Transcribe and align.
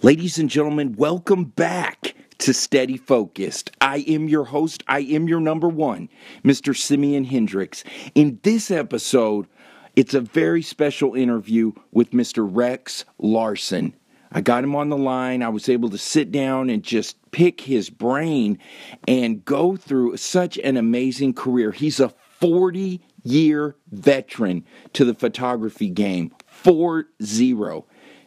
Ladies 0.00 0.38
and 0.38 0.48
gentlemen, 0.48 0.92
welcome 0.92 1.46
back 1.46 2.14
to 2.38 2.54
Steady 2.54 2.96
Focused. 2.96 3.72
I 3.80 4.04
am 4.06 4.28
your 4.28 4.44
host, 4.44 4.84
I 4.86 5.00
am 5.00 5.26
your 5.26 5.40
number 5.40 5.68
one, 5.68 6.08
Mr. 6.44 6.76
Simeon 6.76 7.24
Hendricks. 7.24 7.82
In 8.14 8.38
this 8.44 8.70
episode, 8.70 9.48
it's 9.96 10.14
a 10.14 10.20
very 10.20 10.62
special 10.62 11.16
interview 11.16 11.72
with 11.90 12.12
Mr. 12.12 12.48
Rex 12.48 13.06
Larsen. 13.18 13.92
I 14.30 14.40
got 14.40 14.62
him 14.62 14.76
on 14.76 14.88
the 14.88 14.96
line. 14.96 15.42
I 15.42 15.48
was 15.48 15.68
able 15.68 15.90
to 15.90 15.98
sit 15.98 16.30
down 16.30 16.70
and 16.70 16.84
just 16.84 17.16
pick 17.32 17.62
his 17.62 17.90
brain 17.90 18.60
and 19.08 19.44
go 19.44 19.74
through 19.74 20.16
such 20.16 20.58
an 20.58 20.76
amazing 20.76 21.34
career. 21.34 21.72
He's 21.72 21.98
a 21.98 22.10
40 22.38 23.00
year 23.24 23.74
veteran 23.90 24.64
to 24.92 25.04
the 25.04 25.14
photography 25.14 25.88
game, 25.88 26.30
4 26.46 27.06
0. 27.20 27.84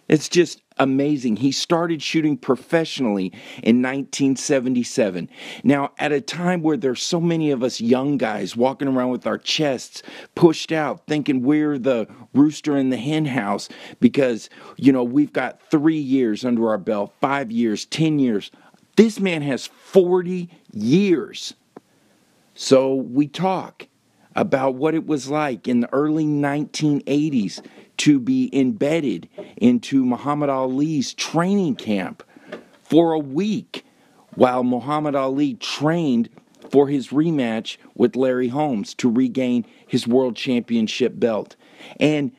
It's 0.09 0.27
just 0.27 0.61
amazing. 0.81 1.35
He 1.35 1.51
started 1.51 2.01
shooting 2.01 2.35
professionally 2.35 3.27
in 3.61 3.83
1977. 3.83 5.29
Now, 5.63 5.91
at 5.99 6.11
a 6.11 6.19
time 6.19 6.63
where 6.63 6.75
there's 6.75 7.03
so 7.03 7.21
many 7.21 7.51
of 7.51 7.61
us 7.61 7.79
young 7.79 8.17
guys 8.17 8.55
walking 8.55 8.87
around 8.87 9.11
with 9.11 9.27
our 9.27 9.37
chests 9.37 10.01
pushed 10.33 10.71
out, 10.71 11.05
thinking 11.05 11.43
we're 11.43 11.77
the 11.77 12.07
rooster 12.33 12.75
in 12.75 12.89
the 12.89 12.97
hen 12.97 13.25
house 13.25 13.69
because, 13.99 14.49
you 14.75 14.91
know, 14.91 15.03
we've 15.03 15.31
got 15.31 15.61
three 15.69 15.99
years 15.99 16.43
under 16.43 16.67
our 16.69 16.79
belt, 16.79 17.13
five 17.21 17.51
years, 17.51 17.85
10 17.85 18.17
years. 18.17 18.49
This 18.95 19.19
man 19.19 19.43
has 19.43 19.67
40 19.67 20.49
years. 20.73 21.53
So 22.55 22.95
we 22.95 23.27
talk 23.27 23.87
about 24.35 24.75
what 24.75 24.95
it 24.95 25.05
was 25.05 25.29
like 25.29 25.67
in 25.67 25.81
the 25.81 25.93
early 25.93 26.25
1980s 26.25 27.61
to 28.01 28.19
be 28.19 28.49
embedded 28.51 29.29
into 29.57 30.03
Muhammad 30.03 30.49
Ali's 30.49 31.13
training 31.13 31.75
camp 31.75 32.23
for 32.81 33.13
a 33.13 33.19
week 33.19 33.85
while 34.33 34.63
Muhammad 34.63 35.13
Ali 35.13 35.53
trained 35.53 36.27
for 36.71 36.87
his 36.87 37.09
rematch 37.09 37.77
with 37.93 38.15
Larry 38.15 38.47
Holmes 38.47 38.95
to 38.95 39.11
regain 39.11 39.67
his 39.85 40.07
world 40.07 40.35
championship 40.35 41.19
belt. 41.19 41.55
And 41.99 42.31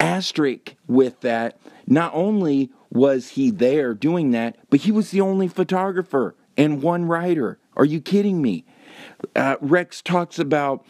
asterisk 0.00 0.76
with 0.86 1.20
that, 1.20 1.58
not 1.86 2.12
only 2.14 2.70
was 2.90 3.30
he 3.30 3.50
there 3.50 3.92
doing 3.92 4.30
that, 4.30 4.56
but 4.70 4.80
he 4.80 4.90
was 4.90 5.10
the 5.10 5.20
only 5.20 5.46
photographer 5.46 6.34
and 6.56 6.80
one 6.80 7.04
writer. 7.04 7.58
Are 7.76 7.84
you 7.84 8.00
kidding 8.00 8.40
me? 8.40 8.64
Uh, 9.36 9.56
Rex 9.60 10.00
talks 10.00 10.38
about 10.38 10.86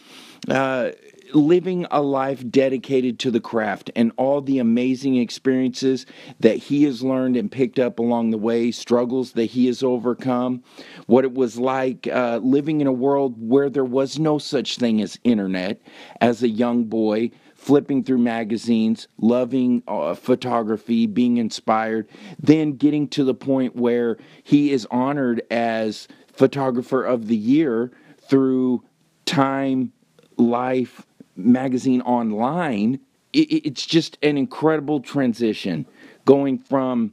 uh, 0.49 0.91
living 1.35 1.87
a 1.91 2.01
life 2.01 2.49
dedicated 2.49 3.19
to 3.19 3.31
the 3.31 3.41
craft 3.41 3.91
and 3.97 4.13
all 4.17 4.41
the 4.41 4.59
amazing 4.59 5.17
experiences 5.17 6.07
that 6.41 6.57
he 6.57 6.85
has 6.85 7.03
learned 7.03 7.37
and 7.37 7.51
picked 7.51 7.79
up 7.79 7.99
along 7.99 8.31
the 8.31 8.39
way, 8.39 8.71
struggles 8.71 9.33
that 9.33 9.47
he 9.47 9.67
has 9.67 9.83
overcome, 9.83 10.63
what 11.07 11.25
it 11.25 11.35
was 11.35 11.59
like 11.59 12.07
uh, 12.07 12.39
living 12.43 12.81
in 12.81 12.87
a 12.87 12.93
world 12.93 13.35
where 13.39 13.69
there 13.69 13.85
was 13.85 14.19
no 14.19 14.39
such 14.39 14.77
thing 14.79 15.03
as 15.03 15.19
internet 15.25 15.81
as 16.21 16.43
a 16.43 16.49
young 16.49 16.85
boy. 16.85 17.31
Flipping 17.57 18.05
through 18.05 18.19
magazines, 18.19 19.09
loving 19.17 19.83
uh, 19.89 20.13
photography, 20.13 21.07
being 21.07 21.39
inspired, 21.39 22.07
then 22.39 22.73
getting 22.73 23.09
to 23.09 23.25
the 23.25 23.33
point 23.33 23.75
where 23.75 24.19
he 24.43 24.71
is 24.71 24.87
honored 24.91 25.41
as 25.51 26.07
Photographer 26.35 27.03
of 27.03 27.29
the 27.29 27.37
Year 27.37 27.91
through 28.29 28.85
Time, 29.25 29.93
Life, 30.37 31.07
magazine 31.37 32.01
online, 32.03 33.01
it, 33.33 33.67
it's 33.67 33.87
just 33.87 34.19
an 34.23 34.37
incredible 34.37 35.01
transition 35.01 35.87
going 36.25 36.59
from 36.59 37.13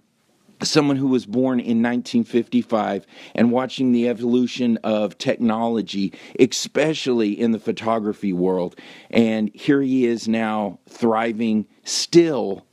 someone 0.64 0.96
who 0.96 1.08
was 1.08 1.26
born 1.26 1.60
in 1.60 1.82
1955 1.82 3.06
and 3.36 3.52
watching 3.52 3.92
the 3.92 4.08
evolution 4.08 4.78
of 4.84 5.18
technology, 5.18 6.14
especially 6.40 7.40
in 7.40 7.52
the 7.52 7.60
photography 7.60 8.34
world. 8.34 8.76
And 9.10 9.50
here 9.54 9.82
he 9.82 10.06
is 10.06 10.28
now 10.28 10.80
thriving 10.88 11.66
still 11.84 12.66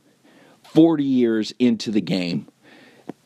40 0.63 1.03
years 1.03 1.53
into 1.59 1.91
the 1.91 2.01
game. 2.01 2.47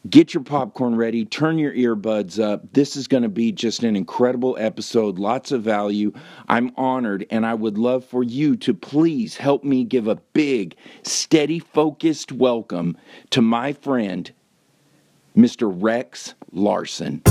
Get 0.10 0.34
your 0.34 0.44
popcorn 0.44 0.98
ready, 0.98 1.24
turn 1.24 1.58
your 1.58 1.72
earbuds 1.72 2.38
up. 2.38 2.74
This 2.74 2.98
is 2.98 3.08
going 3.08 3.24
to 3.24 3.30
be 3.30 3.54
just 3.54 3.84
an 3.84 3.96
incredible 3.96 4.58
episode, 4.60 5.18
lots 5.18 5.54
of 5.54 5.64
value. 5.64 6.12
I'm 6.50 6.74
honored, 6.76 7.26
and 7.30 7.46
I 7.46 7.54
would 7.54 7.78
love 7.78 8.04
for 8.04 8.22
you 8.22 8.58
to 8.58 8.74
please 8.74 9.38
help 9.38 9.64
me 9.64 9.86
give 9.86 10.10
a 10.10 10.16
big, 10.34 10.76
steady, 11.04 11.60
focused 11.60 12.34
welcome 12.34 12.98
to 13.30 13.42
my 13.42 13.72
friend, 13.72 14.30
Mr. 15.38 15.74
Rex 15.74 16.34
Larsen. 16.52 17.22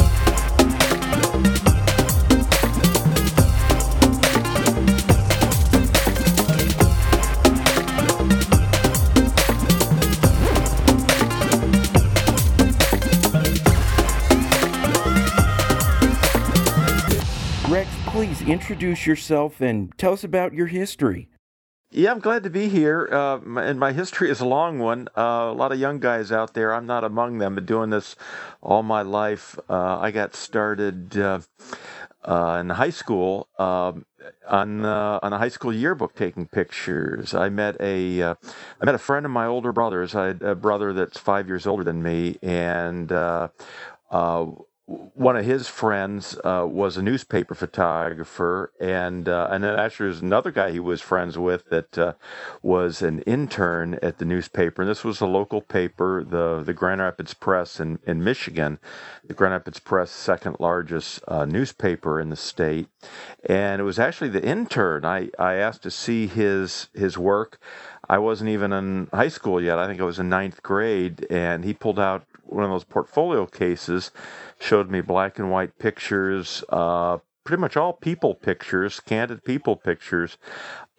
Introduce 18.53 19.07
yourself 19.07 19.63
and 19.63 19.97
tell 19.97 20.13
us 20.13 20.23
about 20.23 20.53
your 20.53 20.67
history. 20.67 21.29
Yeah, 21.91 22.11
I'm 22.11 22.21
glad 22.21 22.43
to 22.43 22.51
be 22.51 22.69
here. 22.69 23.09
Uh, 23.11 23.39
and 23.61 23.81
my 23.81 23.93
history 23.93 24.31
is 24.31 24.41
a 24.41 24.47
long 24.47 24.79
one. 24.79 25.09
Uh, 25.17 25.51
a 25.51 25.55
lot 25.55 25.73
of 25.73 25.79
young 25.79 26.01
guys 26.01 26.31
out 26.31 26.55
there. 26.55 26.73
I'm 26.75 26.87
not 26.87 27.03
among 27.03 27.39
them. 27.39 27.55
but 27.55 27.67
doing 27.67 27.91
this 27.91 28.15
all 28.61 28.83
my 28.83 29.03
life. 29.03 29.59
Uh, 29.69 29.99
I 29.99 30.11
got 30.11 30.35
started 30.35 31.19
uh, 31.19 31.41
uh, 32.25 32.59
in 32.61 32.69
high 32.71 32.91
school 32.91 33.49
um, 33.59 34.05
on 34.49 34.85
uh, 34.85 35.19
on 35.23 35.33
a 35.33 35.39
high 35.39 35.49
school 35.49 35.73
yearbook 35.73 36.15
taking 36.15 36.47
pictures. 36.47 37.35
I 37.35 37.49
met 37.49 37.77
a 37.81 38.23
I 38.23 38.37
met 38.85 38.95
a 38.95 38.99
friend 38.99 39.27
of 39.27 39.33
my 39.33 39.47
older 39.47 39.73
brothers. 39.73 40.15
I 40.15 40.29
had 40.29 40.43
a 40.43 40.55
brother 40.55 40.93
that's 40.93 41.19
five 41.19 41.49
years 41.49 41.67
older 41.67 41.85
than 41.85 42.03
me, 42.03 42.39
and 42.43 43.11
one 45.15 45.37
of 45.37 45.45
his 45.45 45.69
friends 45.69 46.37
uh, 46.45 46.67
was 46.69 46.97
a 46.97 47.03
newspaper 47.03 47.55
photographer, 47.55 48.73
and 48.81 49.29
uh, 49.29 49.49
and 49.51 49.65
then 49.65 49.79
actually 49.79 50.07
there's 50.07 50.23
another 50.23 50.51
guy 50.51 50.71
he 50.71 50.81
was 50.81 51.01
friends 51.01 51.39
with 51.39 51.69
that 51.71 51.97
uh, 51.99 52.13
was 52.63 53.03
an 53.03 53.21
intern 53.21 53.99
at 54.03 54.19
the 54.19 54.25
newspaper. 54.25 54.83
And 54.83 54.91
this 54.91 55.05
was 55.05 55.21
a 55.21 55.27
local 55.27 55.61
paper, 55.61 56.25
the 56.25 56.63
the 56.63 56.75
Grand 56.75 57.01
Rapids 57.01 57.35
Press 57.35 57.81
in, 57.81 57.99
in 58.07 58.23
Michigan, 58.23 58.79
the 59.25 59.35
Grand 59.35 59.53
Rapids 59.53 59.81
Press 59.81 60.11
second 60.11 60.57
largest 60.59 61.21
uh, 61.27 61.45
newspaper 61.45 62.21
in 62.21 62.31
the 62.31 62.37
state. 62.37 62.89
And 63.47 63.81
it 63.81 63.85
was 63.85 63.99
actually 63.99 64.31
the 64.31 64.45
intern. 64.45 65.05
I, 65.05 65.31
I 65.39 65.55
asked 65.55 65.83
to 65.85 65.91
see 65.91 66.27
his 66.27 66.89
his 66.95 67.17
work. 67.17 67.59
I 68.09 68.19
wasn't 68.19 68.51
even 68.51 68.73
in 68.73 69.09
high 69.13 69.29
school 69.29 69.63
yet. 69.63 69.79
I 69.79 69.87
think 69.87 70.01
I 70.01 70.05
was 70.05 70.19
in 70.19 70.29
ninth 70.29 70.63
grade, 70.63 71.27
and 71.31 71.65
he 71.65 71.73
pulled 71.73 72.01
out 72.01 72.27
one 72.53 72.65
of 72.65 72.71
those 72.71 72.85
portfolio 72.85 73.47
cases, 73.47 74.11
showed 74.59 74.91
me 74.91 75.01
black 75.01 75.39
and 75.39 75.51
white 75.51 75.79
pictures, 75.79 76.63
uh, 76.69 77.19
pretty 77.45 77.61
much 77.61 77.77
all 77.77 77.93
people 77.93 78.35
pictures, 78.35 79.01
candid 79.01 79.45
people 79.45 79.77
pictures. 79.77 80.39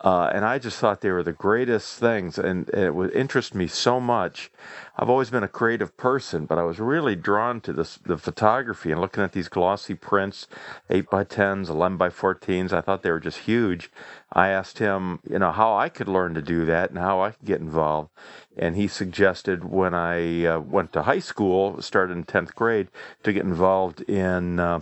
Uh, 0.01 0.29
and 0.33 0.43
I 0.43 0.59
just 0.59 0.79
thought 0.79 0.99
they 0.99 1.11
were 1.11 1.23
the 1.23 1.31
greatest 1.31 1.97
things, 1.97 2.37
and, 2.37 2.67
it 2.71 2.93
would 2.93 3.13
interest 3.13 3.55
me 3.55 3.67
so 3.67 4.01
much. 4.01 4.51
I've 4.97 5.09
always 5.09 5.29
been 5.29 5.43
a 5.43 5.47
creative 5.47 5.95
person, 5.95 6.45
but 6.45 6.57
I 6.57 6.63
was 6.63 6.77
really 6.77 7.15
drawn 7.15 7.61
to 7.61 7.71
this, 7.71 7.99
the 8.05 8.17
photography 8.17 8.91
and 8.91 8.99
looking 8.99 9.23
at 9.23 9.31
these 9.31 9.47
glossy 9.47 9.95
prints, 9.95 10.47
eight 10.89 11.09
by 11.09 11.23
tens, 11.23 11.69
eleven 11.69 11.97
by 11.97 12.09
fourteens. 12.09 12.73
I 12.73 12.81
thought 12.81 13.01
they 13.01 13.11
were 13.11 13.21
just 13.21 13.39
huge. 13.39 13.89
I 14.33 14.49
asked 14.49 14.79
him, 14.79 15.19
you 15.29 15.39
know, 15.39 15.53
how 15.53 15.73
I 15.73 15.87
could 15.87 16.09
learn 16.09 16.33
to 16.33 16.41
do 16.41 16.65
that 16.65 16.89
and 16.89 16.99
how 16.99 17.21
I 17.21 17.31
could 17.31 17.45
get 17.45 17.61
involved, 17.61 18.09
and 18.57 18.75
he 18.75 18.89
suggested 18.89 19.63
when 19.63 19.93
I 19.93 20.45
uh, 20.45 20.59
went 20.59 20.91
to 20.93 21.03
high 21.03 21.19
school, 21.19 21.81
started 21.81 22.17
in 22.17 22.25
tenth 22.25 22.53
grade, 22.55 22.89
to 23.23 23.31
get 23.31 23.43
involved 23.43 24.01
in. 24.01 24.59
Uh, 24.59 24.81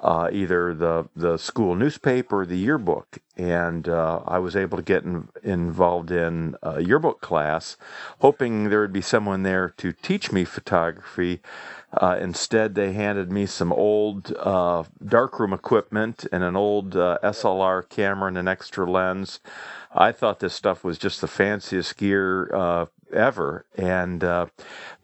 uh, 0.00 0.28
either 0.32 0.74
the 0.74 1.08
the 1.14 1.36
school 1.36 1.74
newspaper 1.74 2.40
or 2.40 2.46
the 2.46 2.56
yearbook, 2.56 3.18
and 3.36 3.88
uh, 3.88 4.20
I 4.26 4.38
was 4.38 4.56
able 4.56 4.76
to 4.78 4.82
get 4.82 5.04
in, 5.04 5.28
involved 5.42 6.10
in 6.10 6.56
a 6.62 6.82
yearbook 6.82 7.20
class, 7.20 7.76
hoping 8.20 8.70
there 8.70 8.80
would 8.80 8.92
be 8.92 9.02
someone 9.02 9.42
there 9.42 9.68
to 9.78 9.92
teach 9.92 10.32
me 10.32 10.44
photography. 10.44 11.40
Uh, 11.92 12.16
instead, 12.20 12.74
they 12.74 12.92
handed 12.92 13.32
me 13.32 13.46
some 13.46 13.72
old 13.72 14.32
uh, 14.38 14.84
darkroom 15.04 15.52
equipment 15.52 16.24
and 16.32 16.44
an 16.44 16.56
old 16.56 16.96
uh, 16.96 17.18
SLR 17.22 17.88
camera 17.88 18.28
and 18.28 18.38
an 18.38 18.48
extra 18.48 18.90
lens. 18.90 19.40
I 19.92 20.12
thought 20.12 20.38
this 20.38 20.54
stuff 20.54 20.84
was 20.84 20.98
just 20.98 21.20
the 21.20 21.26
fanciest 21.28 21.96
gear 21.96 22.54
uh, 22.54 22.86
ever, 23.12 23.66
and 23.76 24.22
uh, 24.24 24.46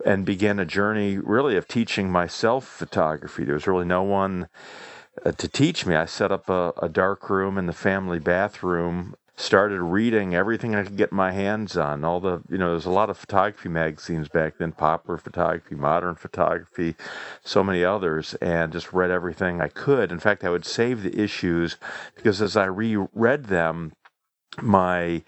and 0.04 0.24
began 0.24 0.58
a 0.58 0.64
journey 0.64 1.18
really 1.18 1.56
of 1.56 1.68
teaching 1.68 2.10
myself 2.10 2.66
photography. 2.66 3.44
There 3.44 3.54
was 3.54 3.66
really 3.66 3.84
no 3.84 4.02
one 4.02 4.48
uh, 5.24 5.32
to 5.32 5.48
teach 5.48 5.86
me. 5.86 5.94
I 5.94 6.06
set 6.06 6.32
up 6.32 6.48
a, 6.48 6.72
a 6.80 6.88
dark 6.88 7.28
room 7.30 7.58
in 7.58 7.66
the 7.66 7.72
family 7.72 8.18
bathroom 8.18 9.16
started 9.36 9.82
reading 9.82 10.34
everything 10.34 10.74
I 10.74 10.82
could 10.82 10.96
get 10.96 11.12
my 11.12 11.30
hands 11.30 11.76
on. 11.76 12.04
All 12.04 12.20
the, 12.20 12.42
you 12.48 12.56
know, 12.56 12.70
there's 12.70 12.86
a 12.86 12.90
lot 12.90 13.10
of 13.10 13.18
photography 13.18 13.68
magazines 13.68 14.28
back 14.28 14.56
then, 14.56 14.72
Popular 14.72 15.18
Photography, 15.18 15.74
Modern 15.74 16.14
Photography, 16.14 16.96
so 17.44 17.62
many 17.62 17.84
others, 17.84 18.34
and 18.34 18.72
just 18.72 18.94
read 18.94 19.10
everything 19.10 19.60
I 19.60 19.68
could. 19.68 20.10
In 20.10 20.18
fact, 20.18 20.42
I 20.42 20.50
would 20.50 20.64
save 20.64 21.02
the 21.02 21.20
issues 21.20 21.76
because 22.14 22.40
as 22.40 22.56
I 22.56 22.64
reread 22.64 23.44
them, 23.44 23.92
my 24.62 25.22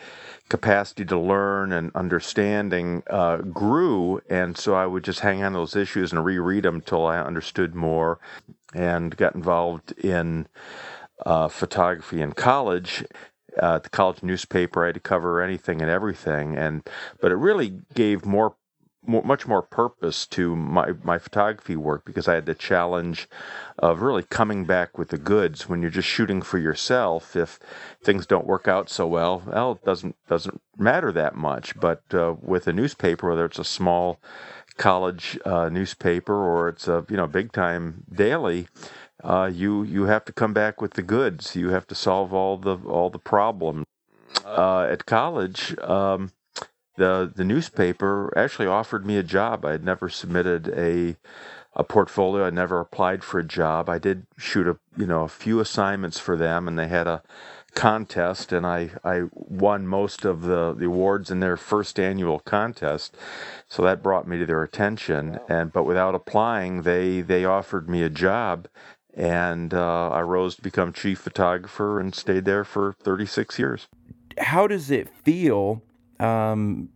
capacity 0.48 1.04
to 1.04 1.18
learn 1.18 1.72
and 1.72 1.90
understanding 1.94 3.02
uh, 3.10 3.38
grew, 3.38 4.20
and 4.30 4.56
so 4.56 4.74
I 4.74 4.86
would 4.86 5.04
just 5.04 5.20
hang 5.20 5.42
on 5.42 5.52
to 5.52 5.58
those 5.58 5.76
issues 5.76 6.12
and 6.12 6.24
reread 6.24 6.64
them 6.64 6.76
until 6.76 7.06
I 7.06 7.18
understood 7.20 7.74
more, 7.74 8.18
and 8.74 9.16
got 9.16 9.34
involved 9.34 9.92
in 9.98 10.48
uh, 11.24 11.48
photography 11.48 12.20
in 12.22 12.32
college. 12.32 13.04
Uh, 13.58 13.78
the 13.78 13.88
college 13.88 14.22
newspaper, 14.22 14.84
I 14.84 14.86
had 14.86 14.94
to 14.94 15.00
cover 15.00 15.42
anything 15.42 15.82
and 15.82 15.90
everything, 15.90 16.56
and 16.56 16.88
but 17.20 17.32
it 17.32 17.36
really 17.36 17.80
gave 17.94 18.24
more 18.24 18.38
more, 18.48 18.54
much 19.08 19.46
more 19.46 19.62
purpose 19.62 20.26
to 20.26 20.54
my, 20.54 20.92
my 21.02 21.18
photography 21.18 21.76
work 21.76 22.04
because 22.04 22.28
I 22.28 22.34
had 22.34 22.46
the 22.46 22.54
challenge 22.54 23.28
of 23.78 24.02
really 24.02 24.22
coming 24.22 24.64
back 24.64 24.98
with 24.98 25.08
the 25.08 25.18
goods 25.18 25.68
when 25.68 25.80
you're 25.80 25.90
just 25.90 26.08
shooting 26.08 26.42
for 26.42 26.58
yourself. 26.58 27.34
If 27.34 27.58
things 28.02 28.26
don't 28.26 28.46
work 28.46 28.68
out 28.68 28.90
so 28.90 29.06
well, 29.06 29.42
well, 29.46 29.72
it 29.72 29.84
doesn't 29.84 30.16
doesn't 30.28 30.60
matter 30.76 31.10
that 31.12 31.34
much. 31.34 31.78
But 31.80 32.02
uh, 32.12 32.34
with 32.40 32.66
a 32.68 32.72
newspaper, 32.72 33.30
whether 33.30 33.46
it's 33.46 33.58
a 33.58 33.64
small 33.64 34.20
college 34.76 35.38
uh, 35.44 35.68
newspaper 35.68 36.34
or 36.34 36.68
it's 36.68 36.86
a 36.86 37.04
you 37.08 37.16
know 37.16 37.26
big 37.26 37.52
time 37.52 38.04
daily, 38.12 38.68
uh, 39.24 39.50
you 39.52 39.82
you 39.82 40.04
have 40.04 40.24
to 40.26 40.32
come 40.32 40.52
back 40.52 40.80
with 40.82 40.94
the 40.94 41.02
goods. 41.02 41.56
You 41.56 41.70
have 41.70 41.86
to 41.88 41.94
solve 41.94 42.34
all 42.34 42.58
the 42.58 42.76
all 42.76 43.10
the 43.10 43.18
problems. 43.18 43.86
Uh, 44.44 44.86
at 44.90 45.06
college. 45.06 45.76
Um, 45.78 46.30
the 46.98 47.32
the 47.34 47.44
newspaper 47.44 48.32
actually 48.36 48.66
offered 48.68 49.06
me 49.06 49.16
a 49.16 49.22
job. 49.22 49.64
I 49.64 49.72
had 49.72 49.84
never 49.84 50.08
submitted 50.08 50.68
a 50.76 51.16
a 51.74 51.84
portfolio. 51.84 52.44
I 52.44 52.50
never 52.50 52.80
applied 52.80 53.22
for 53.22 53.38
a 53.38 53.44
job. 53.44 53.88
I 53.88 53.98
did 53.98 54.26
shoot 54.36 54.66
a 54.66 54.76
you 54.96 55.06
know 55.06 55.22
a 55.22 55.28
few 55.28 55.60
assignments 55.60 56.18
for 56.18 56.36
them, 56.36 56.68
and 56.68 56.78
they 56.78 56.88
had 56.88 57.06
a 57.06 57.22
contest, 57.74 58.52
and 58.52 58.66
I 58.66 58.90
I 59.04 59.22
won 59.32 59.86
most 59.86 60.24
of 60.24 60.42
the 60.42 60.74
the 60.74 60.86
awards 60.86 61.30
in 61.30 61.40
their 61.40 61.56
first 61.56 61.98
annual 62.00 62.40
contest. 62.40 63.16
So 63.68 63.82
that 63.84 64.02
brought 64.02 64.26
me 64.26 64.38
to 64.38 64.46
their 64.46 64.62
attention. 64.62 65.38
And 65.48 65.72
but 65.72 65.84
without 65.84 66.14
applying, 66.14 66.82
they 66.82 67.20
they 67.22 67.44
offered 67.44 67.88
me 67.88 68.02
a 68.02 68.10
job. 68.10 68.68
And 69.14 69.74
uh, 69.74 70.10
I 70.10 70.20
rose 70.20 70.54
to 70.56 70.62
become 70.62 70.92
chief 70.92 71.18
photographer 71.18 71.98
and 71.98 72.14
stayed 72.14 72.44
there 72.44 72.62
for 72.62 72.94
36 73.02 73.58
years. 73.58 73.88
How 74.38 74.68
does 74.68 74.92
it 74.92 75.08
feel 75.24 75.82
um, 76.20 76.88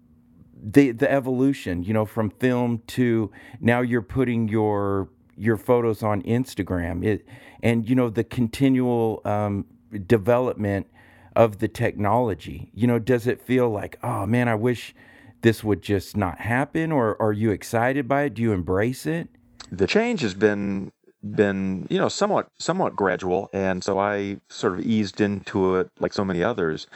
the 0.62 0.92
the 0.92 1.10
evolution, 1.10 1.82
you 1.82 1.92
know, 1.92 2.04
from 2.04 2.30
film 2.30 2.82
to 2.88 3.30
now 3.60 3.80
you're 3.80 4.02
putting 4.02 4.48
your 4.48 5.08
your 5.36 5.56
photos 5.56 6.02
on 6.02 6.22
Instagram. 6.22 7.04
It 7.04 7.26
and 7.62 7.88
you 7.88 7.94
know 7.94 8.10
the 8.10 8.24
continual 8.24 9.20
um, 9.24 9.66
development 10.06 10.86
of 11.34 11.58
the 11.58 11.68
technology. 11.68 12.70
You 12.74 12.86
know, 12.86 12.98
does 12.98 13.26
it 13.26 13.40
feel 13.40 13.70
like, 13.70 13.98
oh 14.02 14.26
man, 14.26 14.48
I 14.48 14.54
wish 14.54 14.94
this 15.42 15.64
would 15.64 15.82
just 15.82 16.16
not 16.16 16.40
happen, 16.40 16.92
or 16.92 17.20
are 17.20 17.32
you 17.32 17.50
excited 17.50 18.06
by 18.06 18.24
it? 18.24 18.34
Do 18.34 18.42
you 18.42 18.52
embrace 18.52 19.06
it? 19.06 19.28
The 19.70 19.86
change 19.86 20.20
has 20.20 20.34
been 20.34 20.92
been 21.22 21.86
you 21.90 21.98
know 21.98 22.08
somewhat 22.08 22.48
somewhat 22.58 22.96
gradual 22.96 23.50
and 23.52 23.84
so 23.84 23.98
i 23.98 24.38
sort 24.48 24.74
of 24.74 24.80
eased 24.86 25.20
into 25.20 25.76
it 25.76 25.90
like 26.00 26.12
so 26.14 26.24
many 26.24 26.42
others. 26.44 26.86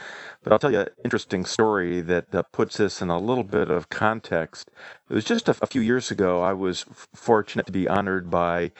But 0.43 0.53
i'll 0.53 0.59
tell 0.59 0.71
you 0.73 0.81
an 0.81 0.89
interesting 1.05 1.45
story 1.45 2.01
that 2.01 2.33
uh, 2.35 2.43
puts 2.53 2.77
this 2.77 3.01
in 3.01 3.09
a 3.09 3.19
little 3.19 3.43
bit 3.45 3.69
of 3.71 3.89
context. 3.89 4.71
It 5.09 5.15
was 5.15 5.25
just 5.25 5.49
a, 5.49 5.57
a 5.61 5.67
few 5.67 5.81
years 5.81 6.11
ago 6.11 6.41
i 6.43 6.53
was 6.53 6.85
f- 6.91 7.07
fortunate 7.15 7.67
to 7.67 7.73
be 7.73 7.87
honored 7.87 8.29
by 8.31 8.71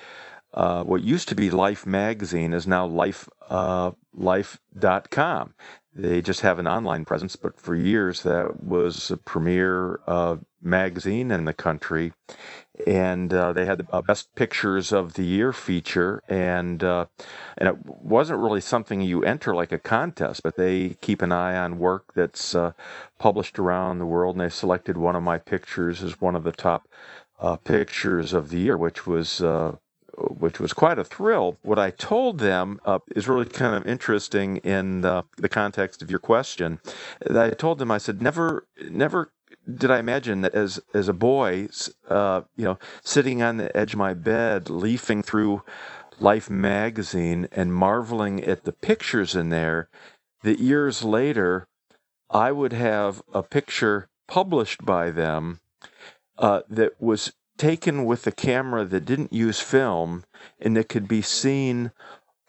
uh, 0.54 0.84
what 0.84 1.04
used 1.04 1.28
to 1.30 1.36
be 1.36 1.50
life 1.50 1.86
magazine 1.86 2.54
is 2.54 2.68
now 2.68 2.86
life 2.86 3.30
uh, 3.50 3.92
life.com 4.14 5.54
they 5.98 6.22
just 6.22 6.42
have 6.42 6.60
an 6.60 6.68
online 6.68 7.06
presence, 7.06 7.36
but 7.36 7.60
for 7.60 7.74
years 7.74 8.22
that 8.22 8.64
was 8.64 9.10
a 9.10 9.18
premier 9.18 10.00
uh, 10.06 10.38
magazine 10.62 11.32
in 11.32 11.46
the 11.46 11.54
country. 11.54 12.14
And 12.86 13.34
uh, 13.34 13.54
they 13.54 13.66
had 13.66 13.80
the 13.80 13.88
uh, 13.92 14.04
best 14.04 14.34
pictures 14.36 14.92
of 14.92 15.16
the 15.16 15.24
year 15.24 15.52
feature, 15.52 16.22
and 16.30 16.84
uh, 16.84 17.08
and 17.58 17.68
it 17.68 17.84
wasn't 17.84 18.40
really 18.40 18.62
something 18.62 19.02
you 19.02 19.24
enter 19.24 19.56
like 19.56 19.72
a 19.72 19.80
contest, 19.80 20.44
but 20.44 20.58
they 20.58 20.90
keep 21.02 21.24
an 21.24 21.32
eye 21.32 21.58
on 21.58 21.80
work 21.80 22.14
that's 22.14 22.54
uh, 22.54 22.74
published 23.18 23.58
around 23.58 23.98
the 23.98 24.06
world, 24.06 24.36
and 24.36 24.42
they 24.42 24.50
selected 24.50 24.96
one 24.98 25.16
of 25.16 25.24
my 25.24 25.40
pictures 25.40 26.04
as 26.04 26.22
one 26.22 26.36
of 26.36 26.44
the 26.44 26.52
top 26.52 26.88
pictures 27.64 28.32
of 28.34 28.50
the 28.50 28.60
year, 28.60 28.78
which 28.78 29.08
was. 29.08 29.42
Uh, 30.18 30.26
which 30.26 30.60
was 30.60 30.74
quite 30.74 30.98
a 30.98 31.04
thrill. 31.04 31.58
What 31.62 31.80
I 31.80 31.92
told 31.92 32.40
them 32.40 32.80
is 33.16 33.28
really 33.28 33.46
kind 33.46 33.76
of 33.76 33.86
interesting 33.86 34.58
in 34.58 35.02
the, 35.02 35.24
the 35.38 35.50
context 35.50 36.02
of 36.02 36.10
your 36.10 36.20
question. 36.20 36.80
I 37.30 37.52
told 37.52 37.80
them, 37.80 37.92
I 37.92 37.98
said, 37.98 38.22
never, 38.22 38.68
never 38.90 39.32
did 39.72 39.92
I 39.92 40.00
imagine 40.00 40.42
that 40.42 40.56
as 40.56 40.80
as 40.94 41.08
a 41.08 41.14
boy, 41.14 41.68
uh, 42.08 42.42
you 42.56 42.66
know, 42.66 42.80
sitting 43.04 43.42
on 43.42 43.58
the 43.58 43.76
edge 43.76 43.94
of 43.94 44.00
my 44.00 44.14
bed, 44.14 44.70
leafing 44.70 45.22
through 45.22 45.62
Life 46.20 46.50
magazine 46.50 47.48
and 47.52 47.74
marveling 47.74 48.44
at 48.44 48.64
the 48.64 48.72
pictures 48.72 49.36
in 49.36 49.50
there, 49.50 49.90
that 50.42 50.60
years 50.60 51.04
later, 51.04 51.68
I 52.30 52.52
would 52.52 52.74
have 52.74 53.22
a 53.34 53.44
picture 53.44 54.10
published 54.28 54.84
by 54.86 55.12
them 55.12 55.60
uh, 56.38 56.62
that 56.70 57.00
was 57.00 57.34
taken 57.58 58.06
with 58.06 58.26
a 58.28 58.32
camera 58.32 58.86
that 58.86 59.06
didn't 59.06 59.34
use 59.34 59.60
film 59.60 60.24
and 60.60 60.76
that 60.76 60.90
could 60.90 61.08
be 61.08 61.22
seen 61.22 61.92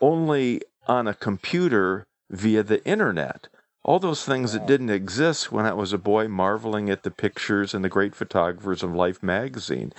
only 0.01 0.63
on 0.87 1.07
a 1.07 1.15
computer 1.15 2.07
via 2.31 2.63
the 2.63 2.85
internet 2.85 3.49
all 3.89 3.99
those 3.99 4.23
things 4.23 4.53
that 4.53 4.67
didn't 4.67 4.91
exist 4.91 5.51
when 5.51 5.65
I 5.65 5.73
was 5.73 5.95
a 5.95 5.99
boy, 5.99 6.29
marveling 6.29 6.91
at 6.91 7.05
the 7.05 7.11
pictures 7.11 7.73
and 7.73 7.83
the 7.83 7.89
great 7.89 8.15
photographers 8.15 8.83
of 8.83 8.95
Life 8.95 9.23
magazine. 9.23 9.95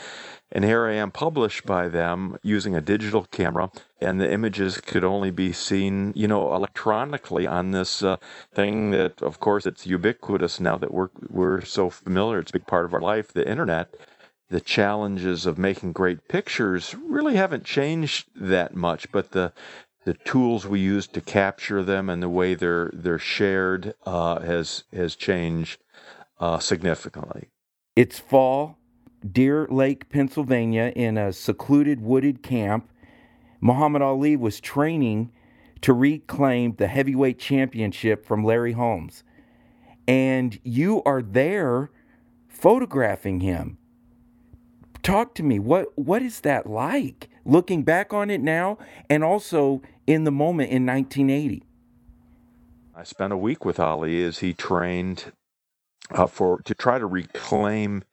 And 0.52 0.64
here 0.64 0.86
I 0.86 0.94
am 0.94 1.10
published 1.10 1.66
by 1.66 1.88
them 1.88 2.38
using 2.44 2.76
a 2.76 2.82
digital 2.82 3.24
camera, 3.32 3.72
and 4.00 4.22
the 4.22 4.32
images 4.32 4.80
could 4.80 5.04
only 5.04 5.32
be 5.32 5.52
seen, 5.54 6.14
you 6.16 6.28
know, 6.28 6.54
electronically 6.54 7.48
on 7.48 7.72
this 7.72 8.04
uh, 8.04 8.18
thing 8.54 8.92
that, 8.92 9.24
of 9.24 9.40
course, 9.40 9.66
it's 9.66 9.88
ubiquitous 9.88 10.60
now 10.60 10.78
that 10.78 10.94
we're 10.94 11.10
we're 11.28 11.62
so 11.62 11.90
familiar. 11.90 12.38
It's 12.38 12.52
a 12.52 12.60
big 12.60 12.68
part 12.68 12.86
of 12.86 12.94
our 12.94 13.02
life, 13.02 13.34
the 13.34 13.50
internet. 13.50 13.96
The 14.50 14.62
challenges 14.62 15.46
of 15.46 15.58
making 15.58 15.94
great 15.94 16.28
pictures 16.28 16.96
really 16.96 17.36
haven't 17.36 17.66
changed 17.66 18.30
that 18.36 18.76
much, 18.76 19.12
but 19.12 19.32
the 19.32 19.54
the 20.06 20.14
tools 20.14 20.66
we 20.66 20.80
use 20.80 21.08
to 21.08 21.22
capture 21.22 21.84
them 21.84 22.10
and 22.10 22.24
the 22.24 22.30
way 22.30 22.56
they're 22.56 22.90
they're 22.94 23.20
shared 23.20 23.94
uh, 24.06 24.40
has 24.40 24.86
has 24.94 25.16
changed 25.16 25.82
uh, 26.40 26.58
significantly. 26.60 27.50
It's 27.96 28.18
fall, 28.18 28.80
Deer 29.30 29.68
Lake, 29.70 30.10
Pennsylvania, 30.10 30.94
in 30.96 31.18
a 31.18 31.34
secluded 31.34 32.02
wooded 32.02 32.42
camp. 32.42 32.90
Muhammad 33.62 34.02
Ali 34.02 34.36
was 34.36 34.60
training 34.60 35.32
to 35.82 35.94
reclaim 35.94 36.76
the 36.76 36.88
heavyweight 36.88 37.40
championship 37.40 38.26
from 38.26 38.44
Larry 38.44 38.72
Holmes, 38.72 39.24
and 40.08 40.60
you 40.64 41.04
are 41.04 41.22
there 41.22 41.92
photographing 42.48 43.42
him. 43.42 43.79
Talk 45.10 45.34
to 45.36 45.44
me. 45.44 45.58
What 45.60 45.98
what 45.98 46.22
is 46.22 46.42
that 46.42 46.68
like? 46.68 47.30
looking 47.50 47.84
back 47.84 48.14
on 48.14 48.30
it 48.30 48.42
now 48.42 48.78
and 49.10 49.24
also 49.24 49.82
in 50.06 50.24
the 50.24 50.32
moment 50.32 50.72
in 50.72 50.86
1980? 50.86 51.64
I 52.96 53.04
spent 53.04 53.34
a 53.34 53.38
week 53.38 53.66
with 53.66 53.80
Ali 53.80 54.24
as 54.24 54.40
he 54.40 54.54
trained 54.54 55.32
uh, 56.12 56.28
for 56.28 56.62
to 56.62 56.76
try 56.76 57.00
to 57.00 57.06
reclaim 57.06 58.04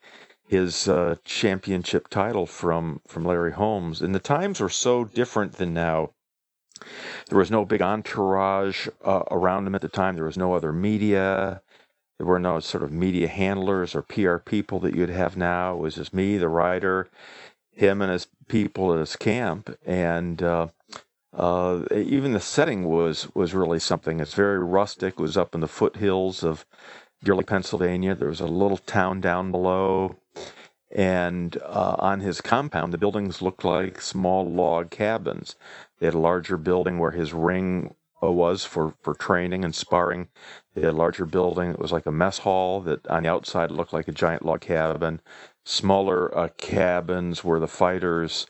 his 0.47 0.89
uh, 0.89 1.17
championship 1.25 2.09
title 2.09 2.47
from 2.47 3.01
from 3.07 3.25
Larry 3.25 3.53
Holmes. 3.53 4.01
And 4.01 4.15
the 4.15 4.21
times 4.21 4.61
were 4.61 4.69
so 4.69 5.05
different 5.05 5.55
than 5.55 5.75
now. 5.75 6.11
There 7.29 7.39
was 7.39 7.51
no 7.51 7.65
big 7.65 7.83
entourage 7.83 8.87
uh, 9.05 9.23
around 9.31 9.67
him 9.67 9.75
at 9.75 9.81
the 9.81 9.89
time. 9.89 10.15
There 10.15 10.25
was 10.25 10.39
no 10.39 10.53
other 10.53 10.73
media. 10.73 11.63
There 12.19 12.27
were 12.27 12.39
no 12.39 12.61
sort 12.61 12.83
of 12.83 12.93
media 12.93 13.29
handlers 13.29 13.95
or 13.95 14.03
PR 14.03 14.37
people 14.37 14.81
that 14.81 14.95
you'd 14.95 15.11
have 15.11 15.37
now. 15.37 15.75
It 15.75 15.81
was 15.81 15.97
just 15.97 16.15
me, 16.15 16.39
the 16.39 16.49
writer, 16.49 17.09
him 17.73 18.01
and 18.01 18.11
his 18.11 18.27
people 18.49 18.93
at 18.95 19.01
his 19.01 19.17
camp, 19.17 19.77
and 19.85 20.43
uh, 20.43 20.69
uh, 21.35 21.83
even 21.93 22.33
the 22.33 22.41
setting 22.41 22.85
was 22.85 23.29
was 23.35 23.53
really 23.55 23.79
something. 23.79 24.21
It's 24.21 24.35
very 24.35 24.59
rustic. 24.59 25.15
It 25.15 25.21
was 25.21 25.37
up 25.37 25.55
in 25.55 25.61
the 25.61 25.69
foothills 25.69 26.43
of 26.43 26.65
Deer 27.23 27.37
Lake, 27.37 27.47
Pennsylvania. 27.47 28.15
There 28.15 28.29
was 28.29 28.41
a 28.41 28.47
little 28.47 28.79
town 28.79 29.21
down 29.21 29.51
below, 29.51 30.17
and 30.91 31.59
uh, 31.63 31.97
on 31.99 32.21
his 32.21 32.41
compound, 32.41 32.95
the 32.95 32.99
buildings 32.99 33.43
looked 33.43 33.65
like 33.65 34.01
small 34.01 34.51
log 34.51 34.91
cabins. 34.91 35.57
They 35.99 36.07
had 36.07 36.15
a 36.15 36.19
larger 36.19 36.57
building 36.57 36.99
where 36.99 37.11
his 37.11 37.35
ring 37.35 37.95
was 38.23 38.65
for, 38.65 38.95
for 39.03 39.15
training 39.15 39.65
and 39.65 39.75
sparring. 39.75 40.29
They 40.75 40.83
had 40.83 40.91
a 40.91 40.97
larger 40.97 41.27
building. 41.27 41.71
It 41.71 41.79
was 41.79 41.93
like 41.93 42.07
a 42.07 42.13
mess 42.13 42.39
hall 42.39 42.81
that 42.83 43.07
on 43.09 43.23
the 43.23 43.31
outside 43.31 43.71
looked 43.71 43.93
like 43.93 44.09
a 44.09 44.13
giant 44.13 44.45
log 44.45 44.61
cabin. 44.61 45.21
Smaller 45.65 46.37
uh, 46.37 46.49
cabins 46.59 47.45
where 47.45 47.61
the 47.61 47.69
fighters 47.69 48.47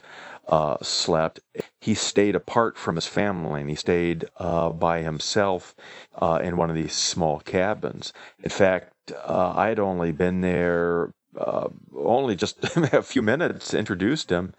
uh, 0.49 0.77
slept. 0.83 1.41
He 1.81 1.95
stayed 1.95 2.37
apart 2.37 2.79
from 2.79 2.95
his 2.95 3.07
family 3.07 3.61
and 3.61 3.71
he 3.71 3.77
stayed 3.77 4.27
uh, 4.37 4.71
by 4.71 5.03
himself 5.03 5.75
uh, 6.15 6.41
in 6.43 6.57
one 6.57 6.71
of 6.71 6.77
these 6.77 6.95
small 6.95 7.41
cabins. 7.41 8.13
In 8.43 8.51
fact, 8.51 8.93
uh, 9.13 9.55
I 9.57 9.69
had 9.69 9.79
only 9.79 10.13
been 10.13 10.41
there 10.41 11.13
uh, 11.39 11.69
only 11.95 12.35
just 12.37 12.65
a 12.77 13.03
few 13.03 13.23
minutes, 13.23 13.75
introduced 13.75 14.31
him. 14.31 14.55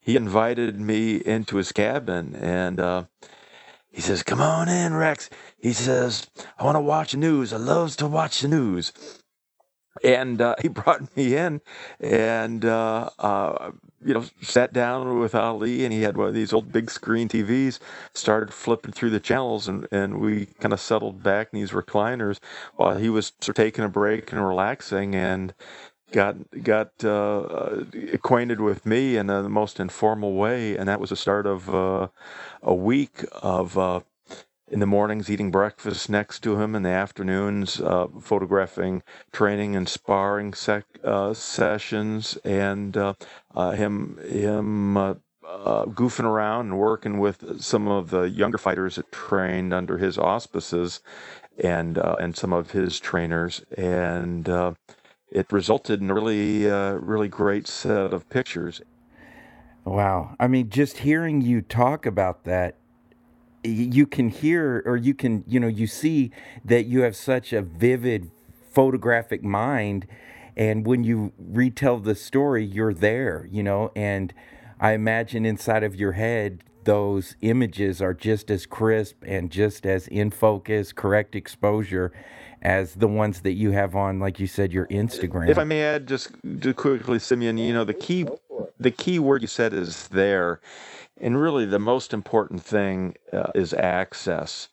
He 0.00 0.16
invited 0.16 0.80
me 0.80 1.16
into 1.16 1.56
his 1.56 1.72
cabin 1.72 2.34
and 2.36 2.80
uh, 2.80 3.04
he 3.90 4.00
says, 4.00 4.22
Come 4.22 4.40
on 4.40 4.68
in, 4.68 4.94
Rex. 4.94 5.30
He 5.58 5.72
says, 5.72 6.28
I 6.58 6.64
want 6.64 6.76
to 6.76 6.80
watch 6.80 7.12
the 7.12 7.18
news. 7.18 7.52
I 7.52 7.56
loves 7.56 7.96
to 7.96 8.06
watch 8.06 8.40
the 8.40 8.48
news. 8.48 8.92
And 10.04 10.40
uh, 10.40 10.54
he 10.62 10.68
brought 10.68 11.14
me 11.16 11.36
in 11.36 11.60
and, 11.98 12.64
uh, 12.64 13.10
uh, 13.18 13.72
you 14.04 14.14
know, 14.14 14.24
sat 14.40 14.72
down 14.72 15.18
with 15.18 15.34
Ali 15.34 15.84
and 15.84 15.92
he 15.92 16.02
had 16.02 16.16
one 16.16 16.28
of 16.28 16.34
these 16.34 16.52
old 16.52 16.72
big 16.72 16.90
screen 16.90 17.28
TVs, 17.28 17.80
started 18.14 18.54
flipping 18.54 18.92
through 18.92 19.10
the 19.10 19.20
channels 19.20 19.68
and, 19.68 19.86
and 19.90 20.20
we 20.20 20.46
kind 20.60 20.72
of 20.72 20.80
settled 20.80 21.22
back 21.22 21.48
in 21.52 21.58
these 21.58 21.72
recliners 21.72 22.38
while 22.76 22.96
he 22.96 23.10
was 23.10 23.32
taking 23.32 23.84
a 23.84 23.88
break 23.88 24.32
and 24.32 24.46
relaxing. 24.46 25.14
And 25.14 25.52
got 26.12 26.36
got 26.62 27.04
uh, 27.04 27.84
acquainted 28.12 28.60
with 28.60 28.86
me 28.86 29.16
in 29.16 29.28
the 29.28 29.48
most 29.48 29.80
informal 29.80 30.34
way, 30.34 30.76
and 30.76 30.88
that 30.88 31.00
was 31.00 31.10
the 31.10 31.16
start 31.16 31.46
of 31.46 31.74
uh, 31.74 32.08
a 32.62 32.74
week 32.74 33.24
of 33.42 33.78
uh, 33.78 34.00
in 34.68 34.80
the 34.80 34.86
mornings 34.86 35.30
eating 35.30 35.50
breakfast 35.50 36.10
next 36.10 36.40
to 36.42 36.60
him, 36.60 36.74
in 36.76 36.82
the 36.84 36.90
afternoons 36.90 37.80
uh, 37.80 38.06
photographing 38.20 39.02
training 39.32 39.76
and 39.76 39.88
sparring 39.88 40.54
sec- 40.54 41.00
uh, 41.04 41.34
sessions, 41.34 42.38
and 42.44 42.96
uh, 42.96 43.14
him 43.72 44.18
him. 44.18 44.94
goofing 45.94 46.24
around 46.24 46.66
and 46.66 46.78
working 46.78 47.18
with 47.18 47.60
some 47.60 47.88
of 47.88 48.10
the 48.10 48.22
younger 48.30 48.58
fighters 48.58 48.96
that 48.96 49.10
trained 49.12 49.74
under 49.74 49.98
his 49.98 50.18
auspices, 50.18 51.00
and 51.62 51.98
and 51.98 52.36
some 52.36 52.52
of 52.52 52.72
his 52.72 53.00
trainers, 53.00 53.62
and 53.76 54.48
it 55.30 55.52
resulted 55.52 56.00
in 56.00 56.10
a 56.10 56.14
really, 56.14 56.70
uh, 56.70 56.92
really 56.94 57.28
great 57.28 57.66
set 57.66 58.12
of 58.12 58.28
pictures. 58.28 58.82
Wow. 59.84 60.36
I 60.38 60.46
mean, 60.46 60.68
just 60.68 60.98
hearing 60.98 61.40
you 61.40 61.62
talk 61.62 62.04
about 62.04 62.44
that, 62.44 62.76
you 63.62 64.06
can 64.06 64.28
hear 64.28 64.82
or 64.86 64.96
you 64.96 65.14
can, 65.14 65.44
you 65.46 65.60
know, 65.60 65.68
you 65.68 65.86
see 65.86 66.30
that 66.64 66.84
you 66.84 67.02
have 67.02 67.14
such 67.14 67.52
a 67.52 67.62
vivid 67.62 68.30
photographic 68.70 69.42
mind. 69.42 70.06
And 70.56 70.86
when 70.86 71.04
you 71.04 71.32
retell 71.38 71.98
the 71.98 72.14
story, 72.14 72.64
you're 72.64 72.94
there, 72.94 73.46
you 73.50 73.62
know, 73.62 73.92
and 73.94 74.32
I 74.78 74.92
imagine 74.92 75.44
inside 75.44 75.82
of 75.84 75.94
your 75.94 76.12
head, 76.12 76.64
those 76.84 77.36
images 77.42 78.00
are 78.00 78.14
just 78.14 78.50
as 78.50 78.64
crisp 78.66 79.22
and 79.26 79.50
just 79.50 79.84
as 79.86 80.08
in 80.08 80.30
focus, 80.30 80.92
correct 80.92 81.34
exposure 81.34 82.12
as 82.62 82.94
the 82.94 83.08
ones 83.08 83.40
that 83.40 83.52
you 83.52 83.70
have 83.70 83.96
on, 83.96 84.18
like 84.20 84.38
you 84.38 84.46
said, 84.46 84.72
your 84.72 84.86
Instagram. 84.86 85.48
If 85.48 85.58
I 85.58 85.64
may 85.64 85.82
add, 85.82 86.06
just, 86.06 86.30
quickly, 86.76 87.18
Simeon, 87.18 87.58
you 87.58 87.72
know 87.72 87.84
the 87.84 87.94
key, 87.94 88.26
the 88.78 88.90
key 88.90 89.18
word 89.18 89.42
you 89.42 89.48
said 89.48 89.72
is 89.72 90.08
there, 90.08 90.60
and 91.20 91.40
really 91.40 91.64
the 91.64 91.78
most 91.78 92.12
important 92.12 92.62
thing 92.62 93.14
uh, 93.32 93.50
is 93.54 93.72
access. 93.74 94.68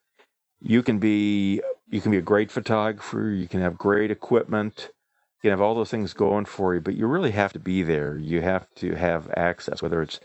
You 0.59 0.83
can 0.83 0.99
be 0.99 1.61
you 1.89 2.01
can 2.01 2.11
be 2.11 2.17
a 2.17 2.21
great 2.21 2.51
photographer. 2.51 3.29
You 3.29 3.47
can 3.47 3.61
have 3.61 3.77
great 3.77 4.11
equipment. 4.11 4.89
You 5.37 5.49
can 5.49 5.51
have 5.51 5.61
all 5.61 5.75
those 5.75 5.91
things 5.91 6.13
going 6.13 6.45
for 6.45 6.73
you, 6.73 6.81
but 6.81 6.95
you 6.95 7.05
really 7.07 7.31
have 7.31 7.53
to 7.53 7.59
be 7.59 7.83
there. 7.83 8.17
You 8.17 8.41
have 8.41 8.67
to 8.75 8.95
have 8.95 9.31
access, 9.37 9.81
whether 9.81 10.01
it's 10.01 10.19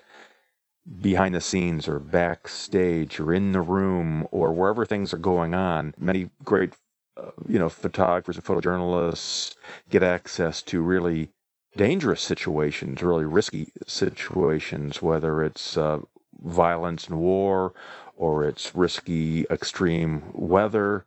behind 1.01 1.35
the 1.35 1.41
scenes 1.41 1.87
or 1.87 1.99
backstage 2.01 3.21
or 3.21 3.33
in 3.33 3.53
the 3.53 3.61
room 3.61 4.27
or 4.33 4.53
wherever 4.53 4.85
things 4.85 5.13
are 5.15 5.19
going 5.19 5.55
on. 5.55 5.95
Many 5.99 6.31
great 6.45 6.73
uh, 7.17 7.31
you 7.49 7.59
know, 7.59 7.69
photographers 7.69 8.37
and 8.37 8.45
photojournalists 8.45 9.55
get 9.91 10.03
access 10.03 10.63
to 10.63 10.81
really 10.81 11.31
dangerous 11.77 12.23
situations, 12.23 13.03
really 13.03 13.25
risky 13.25 13.73
situations, 13.87 15.03
whether 15.03 15.43
it's 15.43 15.77
uh, 15.77 16.01
violence 16.43 17.09
and 17.09 17.19
war, 17.19 17.73
or 18.17 18.45
it's 18.45 18.75
risky 18.75 19.47
extreme 19.51 20.23
weather, 20.33 21.05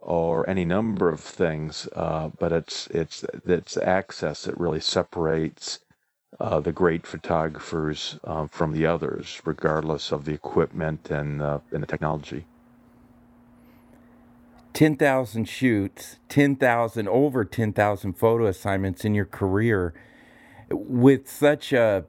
or 0.00 0.48
any 0.48 0.64
number 0.64 1.08
of 1.08 1.20
things. 1.20 1.88
Uh, 1.94 2.30
but 2.38 2.52
it's 2.52 2.86
it's 2.88 3.24
it's 3.46 3.76
access 3.76 4.44
that 4.44 4.58
really 4.58 4.80
separates 4.80 5.80
uh, 6.38 6.60
the 6.60 6.72
great 6.72 7.06
photographers 7.06 8.18
uh, 8.24 8.46
from 8.46 8.72
the 8.72 8.86
others, 8.86 9.40
regardless 9.44 10.12
of 10.12 10.24
the 10.24 10.34
equipment 10.34 11.10
and 11.10 11.42
uh, 11.42 11.58
and 11.72 11.82
the 11.82 11.86
technology. 11.86 12.44
10,000 14.76 15.48
shoots, 15.48 16.18
10,000, 16.28 17.08
over 17.08 17.46
10,000 17.46 18.12
photo 18.12 18.44
assignments 18.44 19.06
in 19.06 19.14
your 19.14 19.24
career 19.24 19.94
with 20.68 21.30
such 21.30 21.72
a, 21.72 22.04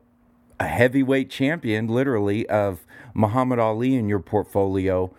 a 0.60 0.68
heavyweight 0.68 1.30
champion, 1.30 1.88
literally, 1.88 2.46
of 2.50 2.86
Muhammad 3.14 3.58
Ali 3.58 3.96
in 3.96 4.10
your 4.10 4.20
portfolio. 4.20 5.10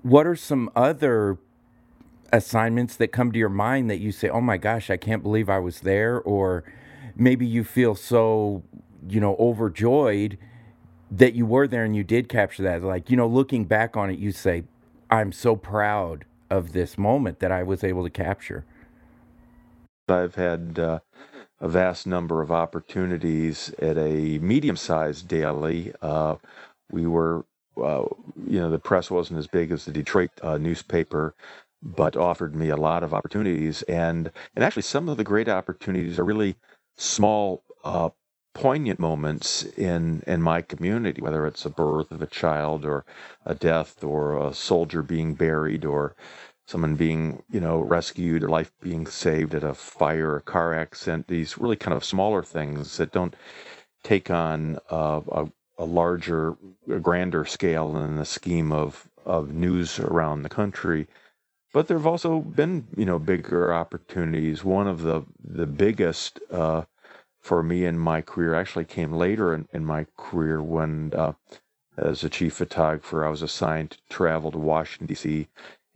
What 0.00 0.26
are 0.26 0.34
some 0.34 0.70
other 0.74 1.36
assignments 2.32 2.96
that 2.96 3.08
come 3.08 3.32
to 3.32 3.38
your 3.38 3.50
mind 3.50 3.90
that 3.90 3.98
you 3.98 4.10
say, 4.10 4.30
oh 4.30 4.40
my 4.40 4.56
gosh, 4.56 4.88
I 4.88 4.96
can't 4.96 5.22
believe 5.22 5.50
I 5.50 5.58
was 5.58 5.80
there? 5.80 6.18
Or 6.18 6.64
maybe 7.14 7.44
you 7.44 7.64
feel 7.64 7.96
so, 7.96 8.62
you 9.06 9.20
know, 9.20 9.36
overjoyed 9.38 10.38
that 11.10 11.34
you 11.34 11.44
were 11.44 11.68
there 11.68 11.84
and 11.84 11.94
you 11.94 12.02
did 12.02 12.30
capture 12.30 12.62
that. 12.62 12.82
Like, 12.82 13.10
you 13.10 13.16
know, 13.18 13.26
looking 13.28 13.66
back 13.66 13.94
on 13.94 14.08
it, 14.08 14.18
you 14.18 14.32
say, 14.32 14.62
I'm 15.10 15.32
so 15.32 15.54
proud 15.54 16.24
of 16.50 16.72
this 16.72 16.96
moment 16.96 17.40
that 17.40 17.52
I 17.52 17.62
was 17.62 17.84
able 17.84 18.04
to 18.04 18.10
capture. 18.10 18.64
I've 20.08 20.36
had 20.36 20.78
uh, 20.78 21.00
a 21.60 21.68
vast 21.68 22.06
number 22.06 22.40
of 22.40 22.50
opportunities 22.50 23.74
at 23.80 23.98
a 23.98 24.38
medium-sized 24.38 25.28
daily. 25.28 25.92
Uh, 26.00 26.36
we 26.90 27.06
were, 27.06 27.44
uh, 27.76 28.04
you 28.46 28.60
know, 28.60 28.70
the 28.70 28.78
press 28.78 29.10
wasn't 29.10 29.38
as 29.38 29.46
big 29.46 29.70
as 29.70 29.84
the 29.84 29.92
Detroit 29.92 30.30
uh, 30.42 30.56
newspaper, 30.58 31.34
but 31.82 32.16
offered 32.16 32.54
me 32.54 32.70
a 32.70 32.76
lot 32.76 33.02
of 33.02 33.14
opportunities, 33.14 33.82
and 33.82 34.30
and 34.56 34.64
actually 34.64 34.82
some 34.82 35.08
of 35.08 35.16
the 35.16 35.24
great 35.24 35.48
opportunities 35.48 36.18
are 36.18 36.24
really 36.24 36.56
small 36.96 37.62
uh, 37.84 38.08
poignant 38.58 38.98
moments 38.98 39.62
in 39.76 40.22
in 40.26 40.42
my 40.42 40.60
community, 40.60 41.22
whether 41.22 41.46
it's 41.46 41.64
a 41.64 41.70
birth 41.70 42.10
of 42.10 42.20
a 42.20 42.26
child 42.26 42.84
or 42.84 43.04
a 43.46 43.54
death 43.54 44.02
or 44.02 44.48
a 44.48 44.52
soldier 44.52 45.00
being 45.00 45.34
buried 45.34 45.84
or 45.84 46.16
someone 46.66 46.96
being 46.96 47.40
you 47.50 47.60
know 47.60 47.78
rescued 47.78 48.42
or 48.42 48.48
life 48.48 48.72
being 48.80 49.06
saved 49.06 49.54
at 49.54 49.62
a 49.62 49.74
fire 49.74 50.34
or 50.34 50.40
car 50.40 50.74
accident. 50.74 51.28
These 51.28 51.56
really 51.56 51.76
kind 51.76 51.96
of 51.96 52.04
smaller 52.04 52.42
things 52.42 52.96
that 52.96 53.12
don't 53.12 53.36
take 54.02 54.28
on 54.28 54.78
a, 54.90 55.48
a 55.78 55.84
larger, 55.84 56.56
a 56.90 56.98
grander 56.98 57.44
scale 57.44 57.96
in 57.96 58.16
the 58.16 58.24
scheme 58.24 58.72
of 58.72 59.08
of 59.24 59.52
news 59.52 60.00
around 60.00 60.42
the 60.42 60.48
country. 60.48 61.06
But 61.72 61.86
there 61.86 61.98
have 61.98 62.06
also 62.06 62.40
been, 62.40 62.88
you 62.96 63.04
know, 63.04 63.20
bigger 63.20 63.72
opportunities. 63.72 64.64
One 64.64 64.88
of 64.88 65.02
the 65.02 65.22
the 65.44 65.66
biggest 65.66 66.40
uh, 66.50 66.82
for 67.48 67.62
me 67.62 67.86
in 67.86 67.98
my 67.98 68.20
career 68.20 68.54
actually 68.54 68.84
came 68.84 69.10
later 69.10 69.54
in, 69.54 69.66
in 69.72 69.82
my 69.82 70.06
career 70.18 70.62
when, 70.62 71.10
uh, 71.14 71.32
as 71.96 72.22
a 72.22 72.28
chief 72.28 72.52
photographer, 72.52 73.24
I 73.24 73.30
was 73.30 73.40
assigned 73.40 73.92
to 73.92 73.98
travel 74.10 74.50
to 74.50 74.58
Washington, 74.58 75.06
D.C. 75.06 75.48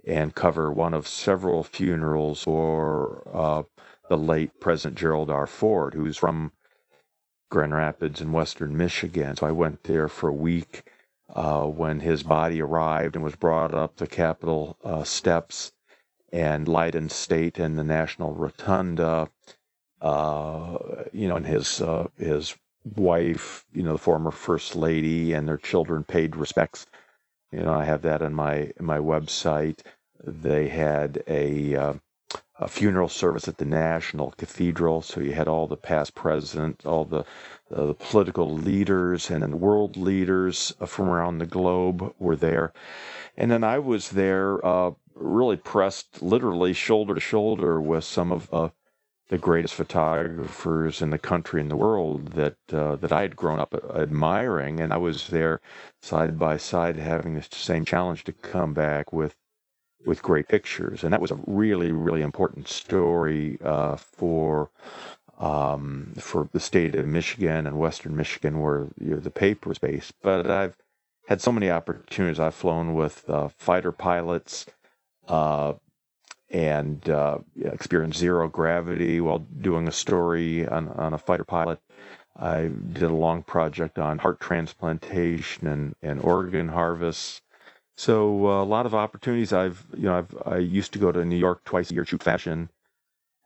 and 0.06 0.34
cover 0.34 0.72
one 0.72 0.94
of 0.94 1.06
several 1.06 1.62
funerals 1.62 2.44
for 2.44 3.28
uh, 3.34 3.64
the 4.08 4.16
late 4.16 4.60
President 4.60 4.96
Gerald 4.96 5.28
R. 5.28 5.46
Ford, 5.46 5.92
who's 5.92 6.16
from 6.16 6.52
Grand 7.50 7.74
Rapids 7.74 8.22
in 8.22 8.32
western 8.32 8.74
Michigan. 8.74 9.36
So 9.36 9.46
I 9.46 9.52
went 9.52 9.84
there 9.84 10.08
for 10.08 10.30
a 10.30 10.44
week 10.50 10.90
uh, 11.34 11.66
when 11.66 12.00
his 12.00 12.22
body 12.22 12.62
arrived 12.62 13.14
and 13.14 13.22
was 13.22 13.36
brought 13.36 13.74
up 13.74 13.96
the 13.96 14.06
Capitol 14.06 14.78
uh, 14.82 15.04
steps 15.04 15.72
and 16.32 16.66
in 16.66 17.10
state 17.10 17.58
and 17.58 17.78
the 17.78 17.84
National 17.84 18.32
Rotunda 18.32 19.28
uh, 20.02 20.78
you 21.12 21.28
know, 21.28 21.36
and 21.36 21.46
his 21.46 21.80
uh, 21.80 22.08
his 22.18 22.56
wife, 22.84 23.64
you 23.72 23.82
know, 23.84 23.92
the 23.92 23.98
former 23.98 24.32
first 24.32 24.76
lady, 24.76 25.32
and 25.32 25.48
their 25.48 25.58
children 25.58 26.04
paid 26.04 26.36
respects. 26.36 26.86
You 27.52 27.60
know, 27.62 27.72
I 27.74 27.84
have 27.84 28.02
that 28.02 28.22
on 28.22 28.34
my 28.34 28.72
my 28.80 28.98
website. 28.98 29.80
They 30.24 30.68
had 30.68 31.22
a 31.28 31.76
uh, 31.76 31.94
a 32.62 32.68
funeral 32.68 33.08
service 33.08 33.48
at 33.48 33.58
the 33.58 33.64
National 33.64 34.32
Cathedral. 34.32 35.02
So 35.02 35.20
you 35.20 35.32
had 35.32 35.48
all 35.48 35.66
the 35.66 35.76
past 35.76 36.14
presidents, 36.14 36.86
all 36.86 37.04
the, 37.04 37.24
uh, 37.74 37.86
the 37.86 37.94
political 37.94 38.52
leaders 38.52 39.30
and 39.30 39.60
world 39.60 39.96
leaders 39.96 40.72
from 40.86 41.08
around 41.08 41.38
the 41.38 41.46
globe 41.46 42.14
were 42.18 42.36
there. 42.36 42.72
And 43.36 43.50
then 43.50 43.64
I 43.64 43.78
was 43.78 44.10
there, 44.10 44.64
uh, 44.64 44.92
really 45.14 45.56
pressed 45.56 46.22
literally 46.22 46.72
shoulder 46.72 47.14
to 47.14 47.20
shoulder 47.20 47.80
with 47.80 48.04
some 48.04 48.32
of 48.32 48.52
uh, 48.52 48.68
the 49.32 49.38
greatest 49.38 49.72
photographers 49.72 51.00
in 51.00 51.08
the 51.08 51.16
country 51.16 51.58
and 51.58 51.70
the 51.70 51.76
world 51.76 52.32
that 52.32 52.58
uh, 52.70 52.96
that 52.96 53.12
I 53.12 53.22
had 53.22 53.34
grown 53.34 53.58
up 53.58 53.74
admiring, 53.96 54.78
and 54.78 54.92
I 54.92 54.98
was 54.98 55.28
there 55.28 55.62
side 56.02 56.38
by 56.38 56.58
side 56.58 56.96
having 56.96 57.34
the 57.34 57.46
same 57.50 57.86
challenge 57.86 58.24
to 58.24 58.34
come 58.34 58.74
back 58.74 59.10
with 59.10 59.34
with 60.04 60.22
great 60.22 60.48
pictures, 60.48 61.02
and 61.02 61.14
that 61.14 61.22
was 61.22 61.30
a 61.30 61.40
really, 61.46 61.92
really 61.92 62.20
important 62.20 62.68
story 62.68 63.56
uh, 63.64 63.96
for 63.96 64.68
um, 65.38 66.12
for 66.18 66.50
the 66.52 66.60
state 66.60 66.94
of 66.94 67.06
Michigan 67.06 67.66
and 67.66 67.78
Western 67.78 68.14
Michigan, 68.14 68.60
where 68.60 68.88
you 69.00 69.12
know, 69.12 69.16
the 69.16 69.30
paper 69.30 69.72
is 69.72 69.78
based. 69.78 70.12
But 70.20 70.50
I've 70.50 70.76
had 71.28 71.40
so 71.40 71.52
many 71.52 71.70
opportunities. 71.70 72.38
I've 72.38 72.54
flown 72.54 72.92
with 72.92 73.30
uh, 73.30 73.48
fighter 73.48 73.92
pilots 73.92 74.66
uh, 75.26 75.72
and 76.52 77.08
uh, 77.08 77.38
experienced 77.64 78.18
zero 78.18 78.46
gravity 78.46 79.20
while 79.20 79.38
doing 79.38 79.88
a 79.88 79.92
story 79.92 80.68
on, 80.68 80.88
on 80.88 81.14
a 81.14 81.18
fighter 81.18 81.44
pilot. 81.44 81.80
I 82.36 82.70
did 82.92 83.04
a 83.04 83.08
long 83.08 83.42
project 83.42 83.98
on 83.98 84.18
heart 84.18 84.38
transplantation 84.38 85.66
and, 85.66 85.94
and 86.02 86.20
organ 86.20 86.68
harvest. 86.68 87.42
So 87.96 88.46
uh, 88.46 88.62
a 88.62 88.64
lot 88.64 88.86
of 88.86 88.94
opportunities. 88.94 89.52
I've 89.52 89.84
you 89.96 90.04
know 90.04 90.18
I've 90.18 90.36
I 90.46 90.58
used 90.58 90.92
to 90.92 90.98
go 90.98 91.12
to 91.12 91.24
New 91.24 91.36
York 91.36 91.64
twice 91.64 91.90
a 91.90 91.94
year 91.94 92.04
shoot 92.04 92.22
fashion. 92.22 92.70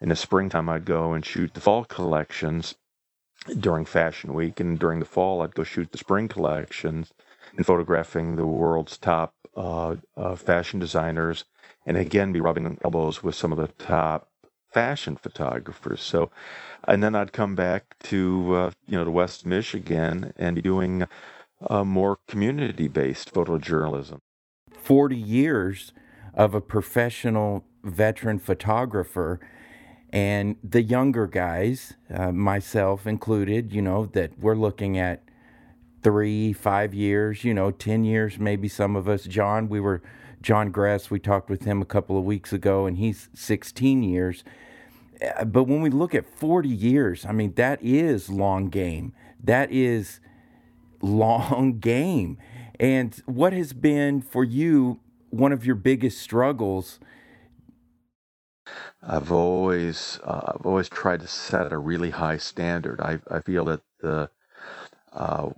In 0.01 0.11
the 0.11 0.17
springtime, 0.17 0.69
I'd 0.69 0.85
go 0.85 1.15
and 1.15 1.25
shoot 1.25 1.55
the 1.55 1.61
fall 1.61 1.85
collections 1.85 2.75
during 3.59 3.85
Fashion 3.85 4.35
Week, 4.35 4.61
and 4.61 4.79
during 4.79 5.01
the 5.01 5.07
fall, 5.07 5.43
I'd 5.43 5.55
go 5.55 5.65
shoot 5.65 5.91
the 5.91 5.99
spring 5.99 6.29
collections 6.29 7.13
and 7.57 7.67
photographing 7.67 8.37
the 8.37 8.47
world's 8.47 8.97
top 8.99 9.35
uh, 9.57 9.97
uh, 10.17 10.35
fashion 10.37 10.79
designers, 10.79 11.45
and 11.85 11.97
again 11.97 12.33
be 12.33 12.41
rubbing 12.41 12.79
elbows 12.85 13.23
with 13.23 13.35
some 13.35 13.53
of 13.53 13.59
the 13.59 13.69
top 13.69 14.29
fashion 14.73 15.17
photographers. 15.17 16.03
So, 16.03 16.31
and 16.87 17.03
then 17.03 17.15
I'd 17.15 17.33
come 17.33 17.55
back 17.55 17.97
to 18.05 18.55
uh, 18.55 18.71
you 18.87 18.99
know 18.99 19.05
to 19.05 19.11
West 19.11 19.47
Michigan 19.47 20.33
and 20.37 20.57
be 20.57 20.63
doing 20.63 21.07
uh, 21.69 21.85
more 21.85 22.19
community-based 22.29 23.33
photojournalism. 23.33 24.19
40 24.77 25.17
years 25.17 25.93
of 26.35 26.55
a 26.55 26.61
professional 26.61 27.65
veteran 27.83 28.39
photographer 28.39 29.41
and 30.11 30.57
the 30.63 30.83
younger 30.83 31.27
guys 31.27 31.95
uh, 32.13 32.31
myself 32.31 33.07
included 33.07 33.73
you 33.73 33.83
know 33.83 34.07
that 34.07 34.39
we're 34.39 34.55
looking 34.55 34.99
at 34.99 35.23
three 36.07 36.53
five 36.53 36.95
years 36.95 37.43
you 37.43 37.53
know 37.53 37.73
10 37.73 38.05
years 38.05 38.39
maybe 38.39 38.69
some 38.69 38.95
of 38.95 39.09
us 39.09 39.25
john 39.25 39.69
we 39.69 39.81
were 39.81 40.01
john 40.41 40.71
Gress, 40.71 41.11
we 41.11 41.19
talked 41.19 41.51
with 41.51 41.65
him 41.65 41.83
a 41.83 41.85
couple 41.85 42.17
of 42.17 42.23
weeks 42.23 42.53
ago 42.53 42.87
and 42.87 42.97
he's 42.99 43.29
16 43.35 44.05
years 44.05 44.45
uh, 45.37 45.45
but 45.45 45.65
when 45.65 45.81
we 45.81 45.91
look 45.91 46.15
at 46.15 46.25
40 46.25 46.69
years 46.69 47.27
i 47.27 47.33
mean 47.33 47.55
that 47.55 47.81
is 47.83 48.31
long 48.31 48.69
game 48.69 49.13
that 49.43 49.73
is 49.73 50.21
long 51.03 51.79
game 51.81 52.39
and 52.79 53.21
what 53.27 53.53
has 53.53 53.73
been 53.73 54.21
for 54.21 54.45
you 54.45 55.01
one 55.31 55.53
of 55.53 55.65
your 55.65 55.75
biggest 55.75 56.21
struggles? 56.21 56.99
I've 59.03 59.31
always 59.31 60.19
uh, 60.25 60.55
I've 60.55 60.67
always 60.67 60.89
tried 60.89 61.21
to 61.21 61.29
set 61.29 61.73
a 61.73 61.79
really 61.79 62.11
high 62.11 62.39
standard. 62.39 63.01
I 63.01 63.21
I 63.31 63.41
feel 63.41 63.65
that 63.67 63.83
the 64.01 64.31
uh, 65.13 65.51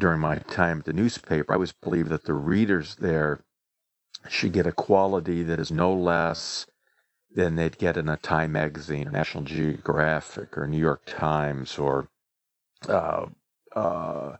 during 0.00 0.20
my 0.20 0.36
time 0.36 0.80
at 0.80 0.84
the 0.84 0.92
newspaper, 0.92 1.52
I 1.52 1.54
always 1.54 1.72
believed 1.72 2.08
that 2.10 2.24
the 2.24 2.34
readers 2.34 2.96
there 2.96 3.44
should 4.28 4.52
get 4.52 4.66
a 4.66 4.72
quality 4.72 5.42
that 5.44 5.60
is 5.60 5.70
no 5.70 5.94
less 5.94 6.66
than 7.32 7.54
they'd 7.54 7.78
get 7.78 7.96
in 7.96 8.08
a 8.08 8.16
Time 8.16 8.52
magazine, 8.52 9.06
or 9.06 9.12
National 9.12 9.44
Geographic, 9.44 10.58
or 10.58 10.66
New 10.66 10.78
York 10.78 11.02
Times, 11.06 11.78
or 11.78 12.08
uh, 12.88 13.26
uh 13.76 14.36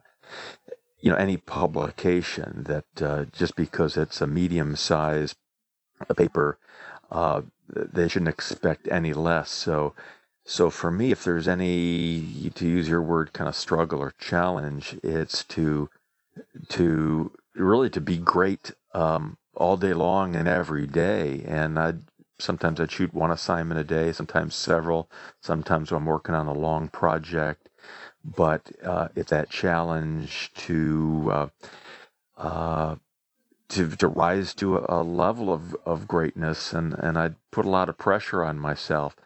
you 1.00 1.10
know 1.10 1.16
any 1.16 1.36
publication 1.36 2.64
that 2.64 3.02
uh, 3.02 3.24
just 3.32 3.54
because 3.54 3.96
it's 3.96 4.20
a 4.20 4.26
medium 4.26 4.74
sized 4.74 5.36
paper 6.16 6.58
uh, 7.10 7.42
they 7.68 8.08
shouldn't 8.08 8.28
expect 8.28 8.88
any 8.88 9.12
less. 9.12 9.50
So 9.50 9.94
so 10.50 10.68
for 10.68 10.90
me 10.90 11.12
if 11.12 11.22
there's 11.24 11.48
any 11.48 12.50
to 12.54 12.66
use 12.66 12.88
your 12.88 13.02
word 13.02 13.32
kind 13.32 13.48
of 13.48 13.54
struggle 13.54 14.00
or 14.00 14.12
challenge 14.18 14.98
it's 15.02 15.44
to 15.44 15.88
to 16.68 17.32
really 17.54 17.90
to 17.90 18.00
be 18.00 18.18
great 18.18 18.72
um, 18.94 19.36
all 19.54 19.76
day 19.76 19.92
long 19.94 20.34
and 20.34 20.48
every 20.48 20.86
day 20.86 21.44
and 21.46 21.78
i 21.78 21.94
sometimes 22.38 22.80
i'd 22.80 22.90
shoot 22.90 23.14
one 23.14 23.30
assignment 23.30 23.80
a 23.80 23.84
day 23.84 24.12
sometimes 24.12 24.54
several 24.54 25.08
sometimes 25.40 25.92
i'm 25.92 26.06
working 26.06 26.34
on 26.34 26.48
a 26.48 26.52
long 26.52 26.88
project 26.88 27.68
but 28.24 28.72
uh, 28.84 29.08
it's 29.16 29.30
that 29.30 29.50
challenge 29.50 30.50
to 30.54 31.30
uh, 31.32 31.48
uh, 32.36 32.96
to 33.68 33.88
to 33.96 34.08
rise 34.08 34.54
to 34.54 34.78
a, 34.78 35.00
a, 35.00 35.02
level 35.02 35.52
of, 35.52 35.76
of 35.86 36.08
greatness, 36.08 36.72
and 36.72 36.94
and 36.94 37.16
I 37.18 37.30
put 37.50 37.64
a 37.64 37.70
lot 37.70 37.88
of 37.88 37.98
pressure 37.98 38.44
on 38.44 38.58
myself. 38.58 39.16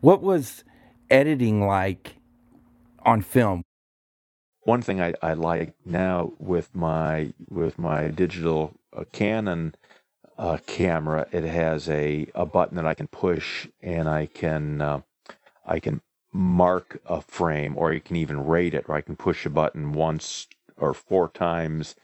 What 0.00 0.22
was 0.22 0.62
editing 1.10 1.66
like 1.66 2.16
on 3.04 3.20
film? 3.20 3.64
One 4.62 4.80
thing 4.80 5.00
I, 5.00 5.14
I 5.20 5.32
like 5.32 5.74
now 5.84 6.34
with 6.38 6.72
my 6.74 7.32
with 7.48 7.78
my 7.78 8.08
digital 8.08 8.74
uh, 8.96 9.04
Canon 9.12 9.74
uh, 10.36 10.58
camera, 10.66 11.26
it 11.32 11.42
has 11.42 11.88
a, 11.88 12.28
a 12.34 12.46
button 12.46 12.76
that 12.76 12.86
I 12.86 12.94
can 12.94 13.08
push, 13.08 13.66
and 13.82 14.08
I 14.08 14.26
can 14.26 14.80
uh, 14.80 15.00
I 15.66 15.80
can 15.80 16.00
mark 16.32 17.00
a 17.06 17.20
frame 17.20 17.76
or 17.76 17.92
you 17.92 18.00
can 18.00 18.14
even 18.14 18.46
rate 18.46 18.74
it 18.74 18.84
or 18.88 18.94
I 18.94 19.00
can 19.00 19.16
push 19.16 19.46
a 19.46 19.50
button 19.50 19.92
once 19.92 20.46
or 20.76 20.94
four 20.94 21.28
times. 21.28 21.96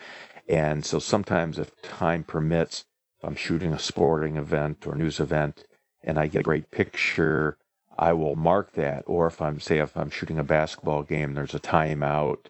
And 0.48 0.84
so 0.84 0.98
sometimes 0.98 1.58
if 1.58 1.80
time 1.82 2.24
permits, 2.24 2.86
I'm 3.22 3.36
shooting 3.36 3.72
a 3.72 3.78
sporting 3.78 4.36
event 4.36 4.86
or 4.86 4.96
news 4.96 5.20
event 5.20 5.64
and 6.02 6.18
I 6.18 6.26
get 6.26 6.40
a 6.40 6.42
great 6.42 6.70
picture, 6.70 7.58
I 7.98 8.12
will 8.12 8.36
mark 8.36 8.72
that. 8.72 9.04
Or 9.06 9.26
if 9.26 9.40
I'm 9.40 9.60
say 9.60 9.78
if 9.78 9.96
I'm 9.96 10.10
shooting 10.10 10.38
a 10.38 10.44
basketball 10.44 11.02
game, 11.02 11.34
there's 11.34 11.54
a 11.54 11.60
timeout. 11.60 12.46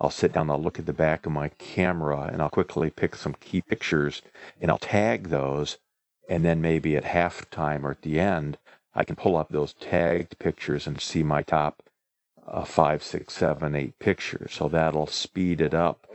I'll 0.00 0.10
sit 0.10 0.32
down, 0.32 0.50
I'll 0.50 0.62
look 0.62 0.78
at 0.78 0.86
the 0.86 0.92
back 0.92 1.26
of 1.26 1.32
my 1.32 1.48
camera 1.50 2.30
and 2.32 2.40
I'll 2.40 2.50
quickly 2.50 2.88
pick 2.90 3.16
some 3.16 3.34
key 3.34 3.60
pictures 3.60 4.22
and 4.60 4.70
I'll 4.70 4.78
tag 4.78 5.28
those. 5.28 5.78
And 6.28 6.44
then 6.44 6.60
maybe 6.60 6.96
at 6.96 7.04
halftime 7.04 7.84
or 7.84 7.92
at 7.92 8.02
the 8.02 8.20
end, 8.20 8.58
I 8.94 9.04
can 9.04 9.16
pull 9.16 9.36
up 9.36 9.48
those 9.50 9.72
tagged 9.74 10.38
pictures 10.38 10.86
and 10.86 11.00
see 11.00 11.22
my 11.22 11.42
top 11.42 11.82
uh, 12.46 12.64
five, 12.64 13.02
six, 13.02 13.34
seven, 13.34 13.74
eight 13.74 13.98
pictures. 13.98 14.52
So 14.54 14.68
that'll 14.68 15.06
speed 15.06 15.60
it 15.60 15.74
up. 15.74 16.07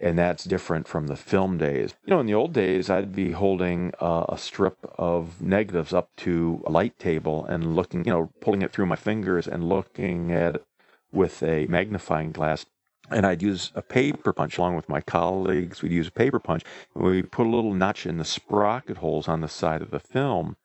And 0.00 0.18
that's 0.18 0.44
different 0.44 0.86
from 0.86 1.06
the 1.06 1.16
film 1.16 1.56
days. 1.56 1.94
You 2.04 2.10
know, 2.10 2.20
in 2.20 2.26
the 2.26 2.34
old 2.34 2.52
days, 2.52 2.90
I'd 2.90 3.14
be 3.14 3.32
holding 3.32 3.92
uh, 4.00 4.26
a 4.28 4.36
strip 4.36 4.76
of 4.98 5.40
negatives 5.40 5.94
up 5.94 6.10
to 6.18 6.62
a 6.66 6.70
light 6.70 6.98
table 6.98 7.46
and 7.46 7.74
looking, 7.74 8.04
you 8.04 8.12
know, 8.12 8.30
pulling 8.40 8.62
it 8.62 8.72
through 8.72 8.86
my 8.86 8.96
fingers 8.96 9.48
and 9.48 9.68
looking 9.68 10.32
at 10.32 10.56
it 10.56 10.66
with 11.12 11.42
a 11.42 11.66
magnifying 11.66 12.30
glass 12.30 12.66
and 13.10 13.26
I'd 13.26 13.42
use 13.42 13.70
a 13.74 13.82
paper 13.82 14.32
punch 14.32 14.58
along 14.58 14.76
with 14.76 14.88
my 14.88 15.00
colleagues. 15.00 15.82
We'd 15.82 15.92
use 15.92 16.08
a 16.08 16.12
paper 16.12 16.38
punch. 16.38 16.64
We'd 16.94 17.30
put 17.30 17.46
a 17.46 17.50
little 17.50 17.74
notch 17.74 18.06
in 18.06 18.18
the 18.18 18.24
sprocket 18.24 18.98
holes 18.98 19.28
on 19.28 19.40
the 19.40 19.48
side 19.48 19.82
of 19.82 19.90
the 19.90 20.00
film. 20.00 20.56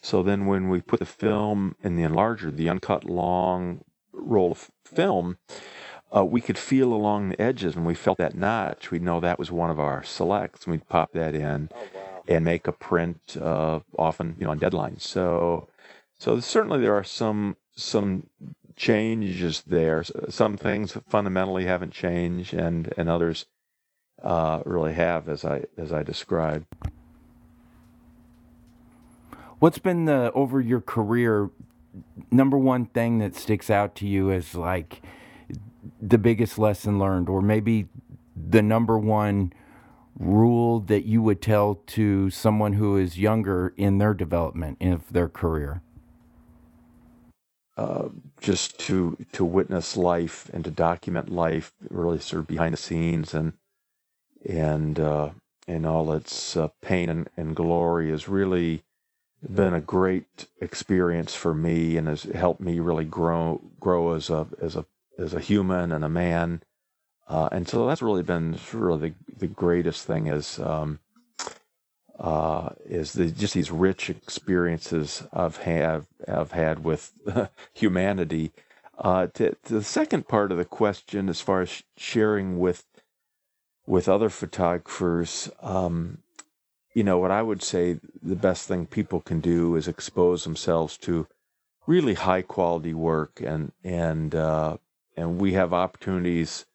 So 0.00 0.22
then 0.22 0.46
when 0.46 0.68
we 0.68 0.80
put 0.80 1.00
the 1.00 1.06
film 1.06 1.76
in 1.82 1.96
the 1.96 2.02
enlarger, 2.02 2.54
the 2.54 2.68
uncut 2.68 3.04
long 3.04 3.84
roll 4.12 4.52
of 4.52 4.70
film, 4.84 5.38
uh, 6.14 6.24
we 6.24 6.40
could 6.40 6.58
feel 6.58 6.92
along 6.92 7.30
the 7.30 7.40
edges 7.40 7.74
when 7.74 7.84
we 7.84 7.94
felt 7.94 8.18
that 8.18 8.34
notch. 8.34 8.90
We'd 8.90 9.02
know 9.02 9.20
that 9.20 9.38
was 9.38 9.50
one 9.50 9.70
of 9.70 9.80
our 9.80 10.02
selects. 10.02 10.64
and 10.64 10.72
We'd 10.72 10.88
pop 10.88 11.12
that 11.12 11.34
in 11.34 11.70
oh, 11.74 11.78
wow. 11.94 12.22
and 12.28 12.44
make 12.44 12.66
a 12.66 12.72
print, 12.72 13.36
uh, 13.40 13.80
often 13.98 14.36
you 14.38 14.44
know 14.44 14.50
on 14.50 14.58
deadline. 14.58 14.98
So, 14.98 15.68
so 16.18 16.38
certainly 16.40 16.80
there 16.80 16.94
are 16.94 17.04
some 17.04 17.56
some 17.74 18.26
changes 18.76 19.62
there. 19.66 20.04
Some 20.28 20.56
things 20.56 20.96
fundamentally 21.08 21.64
haven't 21.64 21.92
changed, 21.92 22.52
and 22.52 22.92
and 22.96 23.08
others 23.08 23.46
uh, 24.22 24.62
really 24.66 24.92
have, 24.92 25.28
as 25.28 25.44
I 25.44 25.64
as 25.78 25.92
I 25.92 26.02
described. 26.02 26.66
What's 29.60 29.78
been 29.78 30.04
the 30.06 30.32
over 30.32 30.60
your 30.60 30.80
career 30.80 31.50
number 32.30 32.58
one 32.58 32.86
thing 32.86 33.18
that 33.18 33.34
sticks 33.34 33.70
out 33.70 33.94
to 33.96 34.06
you 34.06 34.30
as 34.30 34.54
like 34.54 35.02
the 36.02 36.18
biggest 36.18 36.58
lesson 36.58 36.98
learned, 36.98 37.28
or 37.28 37.40
maybe 37.40 37.88
the 38.36 38.60
number 38.60 38.98
one 38.98 39.52
rule 40.18 40.80
that 40.80 41.04
you 41.04 41.22
would 41.22 41.40
tell 41.40 41.76
to 41.86 42.28
someone 42.28 42.74
who 42.74 42.96
is 42.96 43.18
younger 43.18 43.72
in 43.76 43.98
their 43.98 44.12
development 44.12 44.78
of 44.82 45.10
their 45.12 45.28
career? 45.28 45.80
Uh, 47.76 48.08
just 48.40 48.78
to 48.78 49.16
to 49.32 49.44
witness 49.44 49.96
life 49.96 50.50
and 50.52 50.64
to 50.64 50.70
document 50.70 51.30
life, 51.30 51.72
really 51.88 52.18
sort 52.18 52.40
of 52.40 52.46
behind 52.46 52.74
the 52.74 52.76
scenes 52.76 53.32
and 53.32 53.54
and 54.44 55.00
uh, 55.00 55.30
and 55.66 55.86
all 55.86 56.12
its 56.12 56.56
uh, 56.56 56.68
pain 56.82 57.08
and, 57.08 57.30
and 57.36 57.56
glory 57.56 58.10
has 58.10 58.28
really 58.28 58.82
been 59.54 59.74
a 59.74 59.80
great 59.80 60.46
experience 60.60 61.34
for 61.34 61.54
me 61.54 61.96
and 61.96 62.08
has 62.08 62.24
helped 62.24 62.60
me 62.60 62.78
really 62.78 63.04
grow 63.04 63.60
grow 63.80 64.12
as 64.14 64.28
a 64.28 64.46
as 64.60 64.76
a 64.76 64.84
as 65.18 65.34
a 65.34 65.40
human 65.40 65.92
and 65.92 66.04
a 66.04 66.08
man. 66.08 66.62
Uh, 67.28 67.48
and 67.52 67.68
so 67.68 67.86
that's 67.86 68.02
really 68.02 68.22
been 68.22 68.58
really 68.72 69.10
the, 69.10 69.36
the 69.38 69.46
greatest 69.46 70.06
thing 70.06 70.26
is 70.26 70.58
um, 70.58 70.98
uh, 72.18 72.70
is 72.84 73.14
the, 73.14 73.30
just 73.30 73.54
these 73.54 73.70
rich 73.70 74.10
experiences 74.10 75.24
I've 75.32 75.56
have 75.58 76.06
I've 76.28 76.52
had 76.52 76.84
with 76.84 77.12
humanity. 77.72 78.52
Uh, 78.98 79.26
to, 79.34 79.56
to, 79.64 79.74
the 79.74 79.82
second 79.82 80.28
part 80.28 80.52
of 80.52 80.58
the 80.58 80.64
question, 80.64 81.28
as 81.28 81.40
far 81.40 81.62
as 81.62 81.82
sharing 81.96 82.58
with 82.58 82.84
with 83.86 84.08
other 84.08 84.28
photographers, 84.28 85.50
um, 85.60 86.18
you 86.94 87.02
know, 87.02 87.18
what 87.18 87.30
I 87.30 87.42
would 87.42 87.62
say 87.62 87.98
the 88.22 88.36
best 88.36 88.68
thing 88.68 88.86
people 88.86 89.20
can 89.20 89.40
do 89.40 89.74
is 89.74 89.88
expose 89.88 90.44
themselves 90.44 90.96
to 90.98 91.26
really 91.86 92.14
high 92.14 92.42
quality 92.42 92.94
work, 92.94 93.40
and 93.44 93.72
and 93.82 94.34
uh, 94.34 94.76
and 95.16 95.40
we 95.40 95.52
have 95.52 95.72
opportunities 95.72 96.66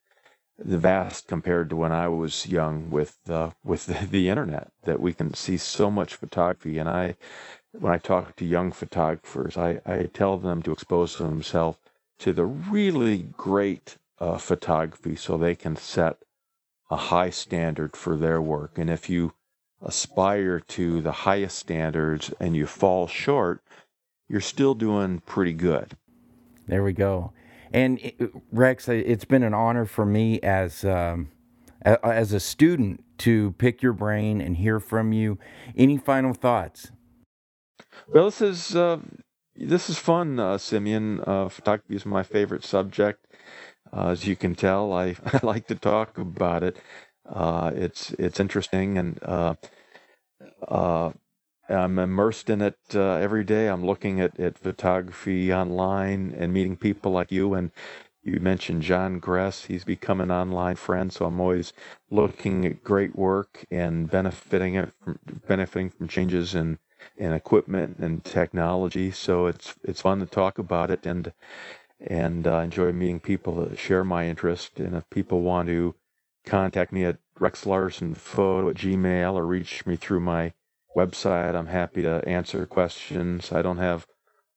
the 0.60 0.78
vast 0.78 1.28
compared 1.28 1.70
to 1.70 1.76
when 1.76 1.92
I 1.92 2.08
was 2.08 2.48
young 2.48 2.90
with 2.90 3.18
uh, 3.30 3.52
with 3.64 3.86
the, 3.86 4.08
the, 4.08 4.30
internet 4.30 4.72
that 4.84 5.00
we 5.00 5.14
can 5.14 5.34
see 5.34 5.58
so 5.58 5.92
much 5.92 6.16
photography. 6.16 6.78
And 6.78 6.90
I, 6.90 7.16
when 7.72 7.94
I 7.94 7.98
talk 7.98 8.36
to 8.38 8.46
young 8.46 8.72
photographers, 8.72 9.58
I, 9.58 9.82
I 9.86 10.10
tell 10.14 10.38
them 10.38 10.62
to 10.64 10.72
expose 10.72 11.18
themselves 11.18 11.78
to 12.20 12.34
the 12.34 12.46
really 12.46 13.20
great 13.38 13.98
uh, 14.20 14.38
photography 14.38 15.16
so 15.16 15.38
they 15.38 15.56
can 15.56 15.76
set 15.76 16.18
a 16.90 16.96
high 16.96 17.30
standard 17.30 17.96
for 17.96 18.16
their 18.16 18.42
work. 18.42 18.78
And 18.78 18.90
if 18.90 19.10
you 19.10 19.34
aspire 19.82 20.60
to 20.60 21.02
the 21.02 21.12
highest 21.12 21.60
standards 21.60 22.34
and 22.40 22.56
you 22.56 22.66
fall 22.66 23.08
short, 23.08 23.62
you're 24.28 24.42
still 24.42 24.74
doing 24.74 25.22
pretty 25.26 25.54
good. 25.54 25.96
There 26.68 26.84
we 26.84 26.94
go. 26.94 27.32
And 27.72 28.12
Rex, 28.52 28.88
it's 28.88 29.26
been 29.26 29.44
an 29.44 29.54
honor 29.54 29.86
for 29.86 30.06
me 30.06 30.40
as 30.42 30.84
um, 30.86 31.30
as 31.84 32.34
a 32.34 32.40
student 32.40 33.04
to 33.20 33.52
pick 33.54 33.82
your 33.82 33.94
brain 33.94 34.42
and 34.42 34.58
hear 34.58 34.80
from 34.80 35.14
you. 35.14 35.38
Any 35.76 35.98
final 35.98 36.34
thoughts? 36.34 36.92
Well, 38.14 38.26
this 38.26 38.42
is 38.42 38.76
uh, 38.76 39.00
this 39.56 39.90
is 39.90 39.98
fun, 39.98 40.40
uh, 40.40 40.58
Simeon. 40.58 41.22
Uh, 41.26 41.50
photography 41.50 41.96
is 41.96 42.06
my 42.06 42.24
favorite 42.24 42.64
subject. 42.64 43.26
Uh, 43.92 44.10
as 44.10 44.28
you 44.28 44.36
can 44.36 44.56
tell, 44.56 44.94
I, 44.94 45.16
I 45.26 45.40
like 45.44 45.68
to 45.68 45.76
talk 45.76 46.18
about 46.18 46.64
it. 46.64 46.78
Uh, 47.28 47.72
it's 47.76 48.12
it's 48.14 48.40
interesting, 48.40 48.98
and 48.98 49.20
uh, 49.24 49.56
uh, 50.68 51.12
I'm 51.70 52.00
immersed 52.00 52.50
in 52.50 52.62
it 52.62 52.78
uh, 52.96 53.16
every 53.16 53.44
day. 53.44 53.68
I'm 53.68 53.86
looking 53.86 54.22
at, 54.22 54.40
at 54.40 54.58
photography 54.58 55.54
online 55.54 56.34
and 56.38 56.54
meeting 56.54 56.78
people 56.78 57.12
like 57.12 57.32
you. 57.32 57.54
And 57.54 57.72
you 58.24 58.40
mentioned 58.40 58.82
John 58.84 59.20
Gress. 59.20 59.66
He's 59.66 59.84
become 59.86 60.22
an 60.22 60.32
online 60.32 60.76
friend, 60.76 61.12
so 61.12 61.26
I'm 61.26 61.40
always 61.40 61.74
looking 62.10 62.66
at 62.66 62.84
great 62.84 63.16
work 63.16 63.66
and 63.72 64.10
benefiting 64.10 64.76
it 64.76 64.92
from, 65.04 65.20
benefiting 65.48 65.90
from 65.90 66.08
changes 66.08 66.54
in 66.54 66.80
in 67.16 67.32
equipment 67.32 67.98
and 68.00 68.24
technology. 68.24 69.12
So 69.12 69.48
it's 69.48 69.76
it's 69.84 70.02
fun 70.02 70.20
to 70.20 70.26
talk 70.26 70.58
about 70.60 70.92
it 70.92 71.06
and 71.06 71.32
and 72.00 72.46
uh, 72.48 72.60
enjoy 72.60 72.92
meeting 72.92 73.20
people 73.20 73.56
that 73.56 73.80
share 73.80 74.04
my 74.04 74.28
interest. 74.28 74.80
And 74.80 74.96
if 74.96 75.10
people 75.10 75.42
want 75.42 75.70
to 75.70 75.96
contact 76.46 76.92
me 76.92 77.06
at 77.06 77.18
Rex 77.40 77.66
Larsen 77.66 78.14
Photo 78.14 78.70
at 78.70 78.76
Gmail 78.76 79.34
or 79.34 79.46
reach 79.46 79.86
me 79.86 79.96
through 79.96 80.22
my 80.22 80.54
website. 80.96 81.56
I'm 81.56 81.68
happy 81.68 82.02
to 82.04 82.28
answer 82.28 82.66
questions. 82.66 83.52
I 83.52 83.62
don't 83.62 83.78
have 83.78 84.06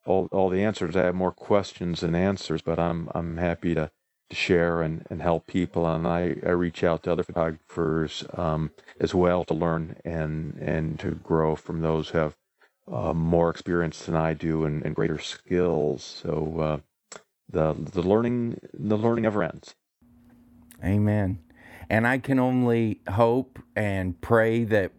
all, 0.06 0.28
all 0.32 0.48
the 0.48 0.64
answers. 0.64 0.96
I 0.96 1.04
have 1.04 1.14
more 1.14 1.32
questions 1.32 2.00
than 2.00 2.14
answers, 2.14 2.62
but 2.62 2.78
I'm 2.78 3.08
I'm 3.14 3.36
happy 3.36 3.74
to, 3.74 3.90
to 4.30 4.36
share 4.36 4.82
and, 4.82 5.06
and 5.10 5.22
help 5.22 5.46
people. 5.46 5.86
And 5.86 6.06
I, 6.06 6.36
I 6.44 6.50
reach 6.50 6.82
out 6.82 7.02
to 7.04 7.12
other 7.12 7.22
photographers 7.22 8.24
um, 8.34 8.70
as 8.98 9.14
well 9.14 9.44
to 9.44 9.54
learn 9.54 9.96
and 10.04 10.56
and 10.60 10.98
to 11.00 11.12
grow 11.12 11.56
from 11.56 11.80
those 11.80 12.10
who 12.10 12.18
have 12.18 12.36
uh, 12.90 13.12
more 13.12 13.50
experience 13.50 14.04
than 14.04 14.16
I 14.16 14.34
do 14.34 14.64
and, 14.64 14.84
and 14.84 14.94
greater 14.94 15.18
skills. 15.18 16.02
So 16.02 16.60
uh, 16.60 17.18
the 17.48 17.74
the 17.78 18.02
learning 18.02 18.60
the 18.72 18.96
learning 18.96 19.22
never 19.22 19.42
ends. 19.42 19.74
Amen. 20.82 21.40
And 21.90 22.06
I 22.06 22.18
can 22.18 22.38
only 22.38 23.00
hope 23.08 23.58
and 23.74 24.18
pray 24.20 24.64
that 24.64 24.92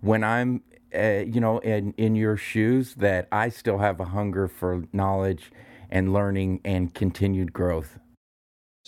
when 0.00 0.24
I'm 0.24 0.62
uh, 0.94 1.24
you 1.26 1.40
know, 1.40 1.58
in, 1.58 1.92
in 1.96 2.14
your 2.14 2.36
shoes, 2.36 2.94
that 2.96 3.28
I 3.30 3.48
still 3.48 3.78
have 3.78 4.00
a 4.00 4.06
hunger 4.06 4.48
for 4.48 4.84
knowledge 4.92 5.50
and 5.90 6.12
learning 6.12 6.60
and 6.64 6.94
continued 6.94 7.52
growth. 7.52 7.98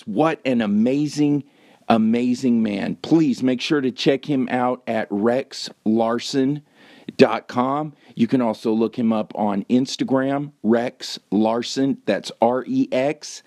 What 0.05 0.41
an 0.45 0.61
amazing, 0.61 1.45
amazing 1.89 2.63
man. 2.63 2.97
Please 2.97 3.43
make 3.43 3.61
sure 3.61 3.81
to 3.81 3.91
check 3.91 4.29
him 4.29 4.49
out 4.51 4.83
at 4.87 5.09
rexlarsen.com. 5.11 7.95
You 8.15 8.27
can 8.27 8.41
also 8.41 8.73
look 8.73 8.99
him 8.99 9.13
up 9.13 9.33
on 9.35 9.65
Instagram, 9.65 10.53
Rex 10.63 11.19
Larsen. 11.31 11.99
That's 12.07 12.33
R 12.41 12.65
E 12.67 12.89
X 12.91 13.43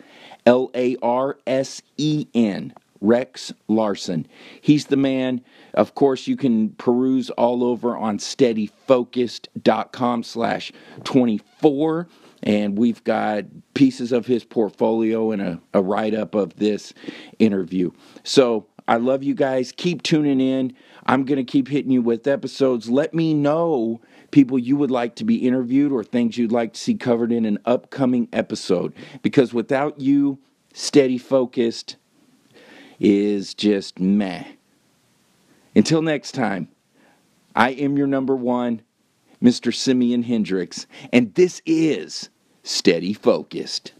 L 0.45 0.69
A 0.75 0.97
R 1.01 1.37
S 1.47 1.81
E 1.97 2.27
N. 2.33 2.73
Rex 3.01 3.53
Larsen. 3.67 4.27
He's 4.61 4.85
the 4.85 4.97
man. 4.97 5.41
Of 5.73 5.95
course, 5.95 6.27
you 6.27 6.37
can 6.37 6.69
peruse 6.69 7.29
all 7.31 7.63
over 7.63 7.95
on 7.95 8.17
steadyfocused.com 8.17 10.23
slash 10.23 10.71
24. 11.03 12.07
And 12.43 12.77
we've 12.77 13.03
got 13.03 13.45
pieces 13.73 14.11
of 14.11 14.27
his 14.27 14.43
portfolio 14.43 15.31
and 15.31 15.41
a, 15.41 15.59
a 15.73 15.81
write 15.81 16.13
up 16.13 16.35
of 16.35 16.55
this 16.57 16.93
interview. 17.39 17.91
So 18.23 18.67
I 18.87 18.97
love 18.97 19.23
you 19.23 19.33
guys. 19.33 19.71
Keep 19.71 20.03
tuning 20.03 20.39
in. 20.39 20.75
I'm 21.07 21.25
going 21.25 21.37
to 21.37 21.43
keep 21.43 21.67
hitting 21.67 21.91
you 21.91 22.01
with 22.01 22.27
episodes. 22.27 22.89
Let 22.89 23.13
me 23.13 23.33
know 23.33 24.01
people 24.31 24.59
you 24.59 24.75
would 24.75 24.91
like 24.91 25.15
to 25.15 25.23
be 25.23 25.47
interviewed 25.47 25.91
or 25.91 26.03
things 26.03 26.37
you'd 26.37 26.51
like 26.51 26.73
to 26.73 26.79
see 26.79 26.95
covered 26.95 27.31
in 27.31 27.45
an 27.45 27.59
upcoming 27.65 28.27
episode. 28.33 28.93
Because 29.21 29.53
without 29.53 29.99
you, 29.99 30.39
steady 30.73 31.17
focused, 31.17 31.95
is 32.99 33.53
just 33.53 33.99
meh. 33.99 34.45
Until 35.75 36.01
next 36.01 36.33
time, 36.33 36.69
I 37.55 37.71
am 37.71 37.97
your 37.97 38.07
number 38.07 38.35
one, 38.35 38.81
Mr. 39.41 39.73
Simeon 39.73 40.23
Hendricks, 40.23 40.87
and 41.11 41.33
this 41.35 41.61
is 41.65 42.29
Steady 42.63 43.13
Focused. 43.13 43.93